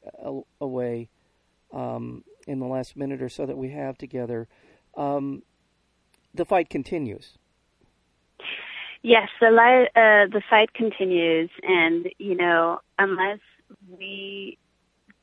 away 0.60 1.10
um, 1.72 2.24
in 2.48 2.60
the 2.60 2.66
last 2.66 2.98
minute 2.98 3.22
or 3.22 3.30
so 3.30 3.46
that 3.46 3.58
we 3.58 3.70
have 3.70 3.98
together, 3.98 4.48
um, 4.98 5.44
the 6.34 6.46
fight 6.46 6.70
continues. 6.70 7.38
Yes, 9.04 9.30
the 9.40 9.50
li- 9.50 9.90
uh, 9.96 10.28
the 10.28 10.44
fight 10.48 10.74
continues, 10.74 11.50
and 11.64 12.08
you 12.20 12.36
know, 12.36 12.82
unless 13.00 13.40
we 13.90 14.60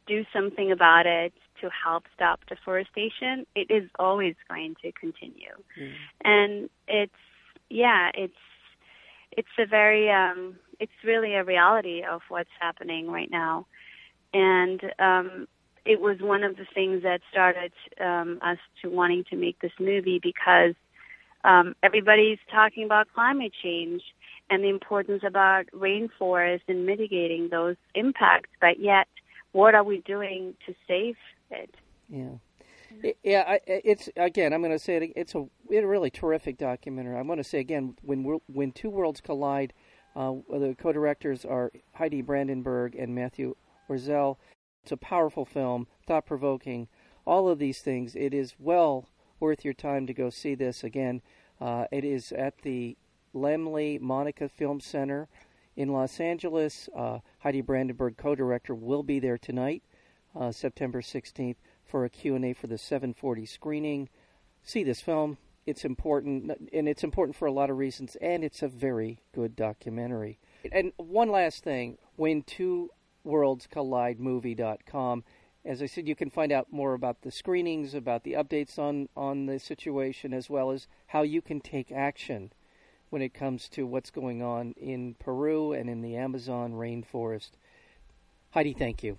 do 0.07 0.25
something 0.33 0.73
about 0.73 1.07
it 1.07 1.33
to 1.61 1.71
help 1.71 2.05
stop 2.15 2.41
deforestation, 2.49 3.47
it 3.55 3.71
is 3.71 3.89
always 3.99 4.35
going 4.49 4.75
to 4.83 4.93
continue. 4.93 5.55
Mm. 5.81 5.93
And 6.25 6.71
it's 6.87 7.13
yeah, 7.71 8.11
it's 8.15 8.33
it's 9.33 9.49
a 9.59 9.67
very 9.67 10.11
um, 10.11 10.57
it's 10.81 10.93
really 11.05 11.35
a 11.35 11.45
reality 11.45 12.03
of 12.03 12.23
what's 12.29 12.51
happening 12.61 13.11
right 13.11 13.31
now, 13.31 13.67
and 14.33 14.81
um, 14.99 15.49
it 15.85 16.01
was 16.01 16.19
one 16.21 16.45
of 16.45 16.57
the 16.57 16.67
things 16.75 17.03
that 17.03 17.21
started 17.31 17.73
um, 18.01 18.39
us 18.43 18.59
to 18.83 18.91
wanting 18.91 19.25
to 19.31 19.37
make 19.37 19.61
this 19.61 19.73
movie 19.81 20.21
because 20.23 20.75
um, 21.45 21.75
everybody's 21.83 22.39
talking 22.51 22.85
about 22.85 23.07
climate 23.15 23.53
change 23.63 24.03
and 24.51 24.63
the 24.63 24.69
importance 24.69 25.23
about 25.27 25.65
rainforests 25.75 26.63
and 26.69 26.87
mitigating 26.87 27.49
those 27.51 27.77
impacts, 27.95 28.51
but 28.61 28.81
yet, 28.81 29.07
what 29.53 29.75
are 29.75 29.85
we 29.85 30.01
doing 30.01 30.55
to 30.67 30.75
save 30.87 31.17
it? 31.51 31.77
Yeah. 32.09 32.39
Yeah, 33.23 33.59
it's 33.67 34.09
again. 34.17 34.55
I'm 34.55 34.63
going 34.63 34.73
to 34.73 34.79
say 34.79 34.97
it. 34.97 35.13
It's 35.15 35.35
a, 35.35 35.45
it's 35.69 35.85
a 35.85 35.87
really 35.87 36.11
terrific 36.11 36.57
documentary. 36.57 37.17
I 37.17 37.23
want 37.23 37.39
to 37.39 37.45
say 37.45 37.59
again, 37.59 37.97
when 38.03 38.25
when 38.47 38.73
two 38.73 38.89
worlds 38.89 39.21
collide, 39.21 39.75
uh, 40.17 40.35
the 40.49 40.75
co-directors 40.79 41.45
are 41.45 41.71
Heidi 41.93 42.23
Brandenburg 42.23 42.95
and 42.95 43.15
Matthew 43.15 43.57
Orzel. 43.91 44.37
It's 44.83 44.93
a 44.93 44.97
powerful 44.97 45.45
film, 45.45 45.87
thought-provoking. 46.07 46.89
All 47.27 47.49
of 47.51 47.59
these 47.59 47.81
things. 47.81 48.17
It 48.17 48.33
is 48.33 48.55
well 48.59 49.07
worth 49.39 49.65
your 49.67 49.75
time 49.75 50.07
to 50.07 50.15
go 50.15 50.31
see 50.31 50.55
this 50.55 50.83
again. 50.83 51.21
Uh, 51.61 51.85
it 51.93 52.05
is 52.05 52.33
at 52.33 52.63
the 52.63 52.97
Laemmle 53.35 54.01
Monica 54.01 54.49
Film 54.49 54.81
Center 54.81 55.29
in 55.77 55.93
Los 55.93 56.21
Angeles. 56.21 56.89
Uh, 56.97 57.19
Heidi 57.41 57.61
Brandenburg, 57.61 58.17
co-director, 58.17 58.75
will 58.75 59.03
be 59.03 59.21
there 59.21 59.37
tonight, 59.37 59.83
uh, 60.39 60.53
September 60.53 61.03
16th, 61.03 61.57
for 61.85 62.05
a 62.05 62.11
Q&A 62.11 62.53
for 62.53 62.67
the 62.67 62.79
740 62.79 63.47
screening. 63.47 64.09
See 64.63 64.85
this 64.85 65.01
film. 65.01 65.39
It's 65.67 65.85
important, 65.85 66.71
and 66.73 66.89
it's 66.89 67.05
important 67.05 67.37
for 67.37 67.47
a 67.47 67.53
lot 67.53 67.69
of 67.69 67.77
reasons, 67.77 68.17
and 68.23 68.43
it's 68.43 68.63
a 68.63 68.69
very 68.69 69.21
good 69.35 69.57
documentary. 69.57 70.39
And 70.73 70.93
one 70.97 71.31
last 71.31 71.63
thing, 71.63 71.99
when 72.17 72.43
two 72.43 72.91
worlds 73.25 73.67
collide 73.67 74.19
movie.com 74.19 75.25
as 75.65 75.83
I 75.83 75.87
said, 75.87 76.09
you 76.09 76.15
can 76.15 76.31
find 76.31 76.51
out 76.51 76.73
more 76.73 76.95
about 76.95 77.21
the 77.21 77.31
screenings, 77.31 77.93
about 77.93 78.25
the 78.25 78.33
updates 78.33 78.79
on, 78.79 79.09
on 79.15 79.45
the 79.45 79.59
situation, 79.59 80.33
as 80.33 80.49
well 80.49 80.71
as 80.71 80.87
how 81.09 81.23
you 81.23 81.43
can 81.43 81.61
take 81.61 81.93
action 81.93 82.53
when 83.11 83.21
it 83.21 83.35
comes 83.35 83.69
to 83.71 83.87
what's 83.87 84.11
going 84.11 84.43
on 84.43 84.73
in 84.79 85.15
Peru 85.19 85.73
and 85.73 85.91
in 85.91 86.01
the 86.01 86.17
Amazon 86.17 86.73
rainforest. 86.73 87.51
Heidi, 88.51 88.73
thank 88.73 89.03
you. 89.03 89.19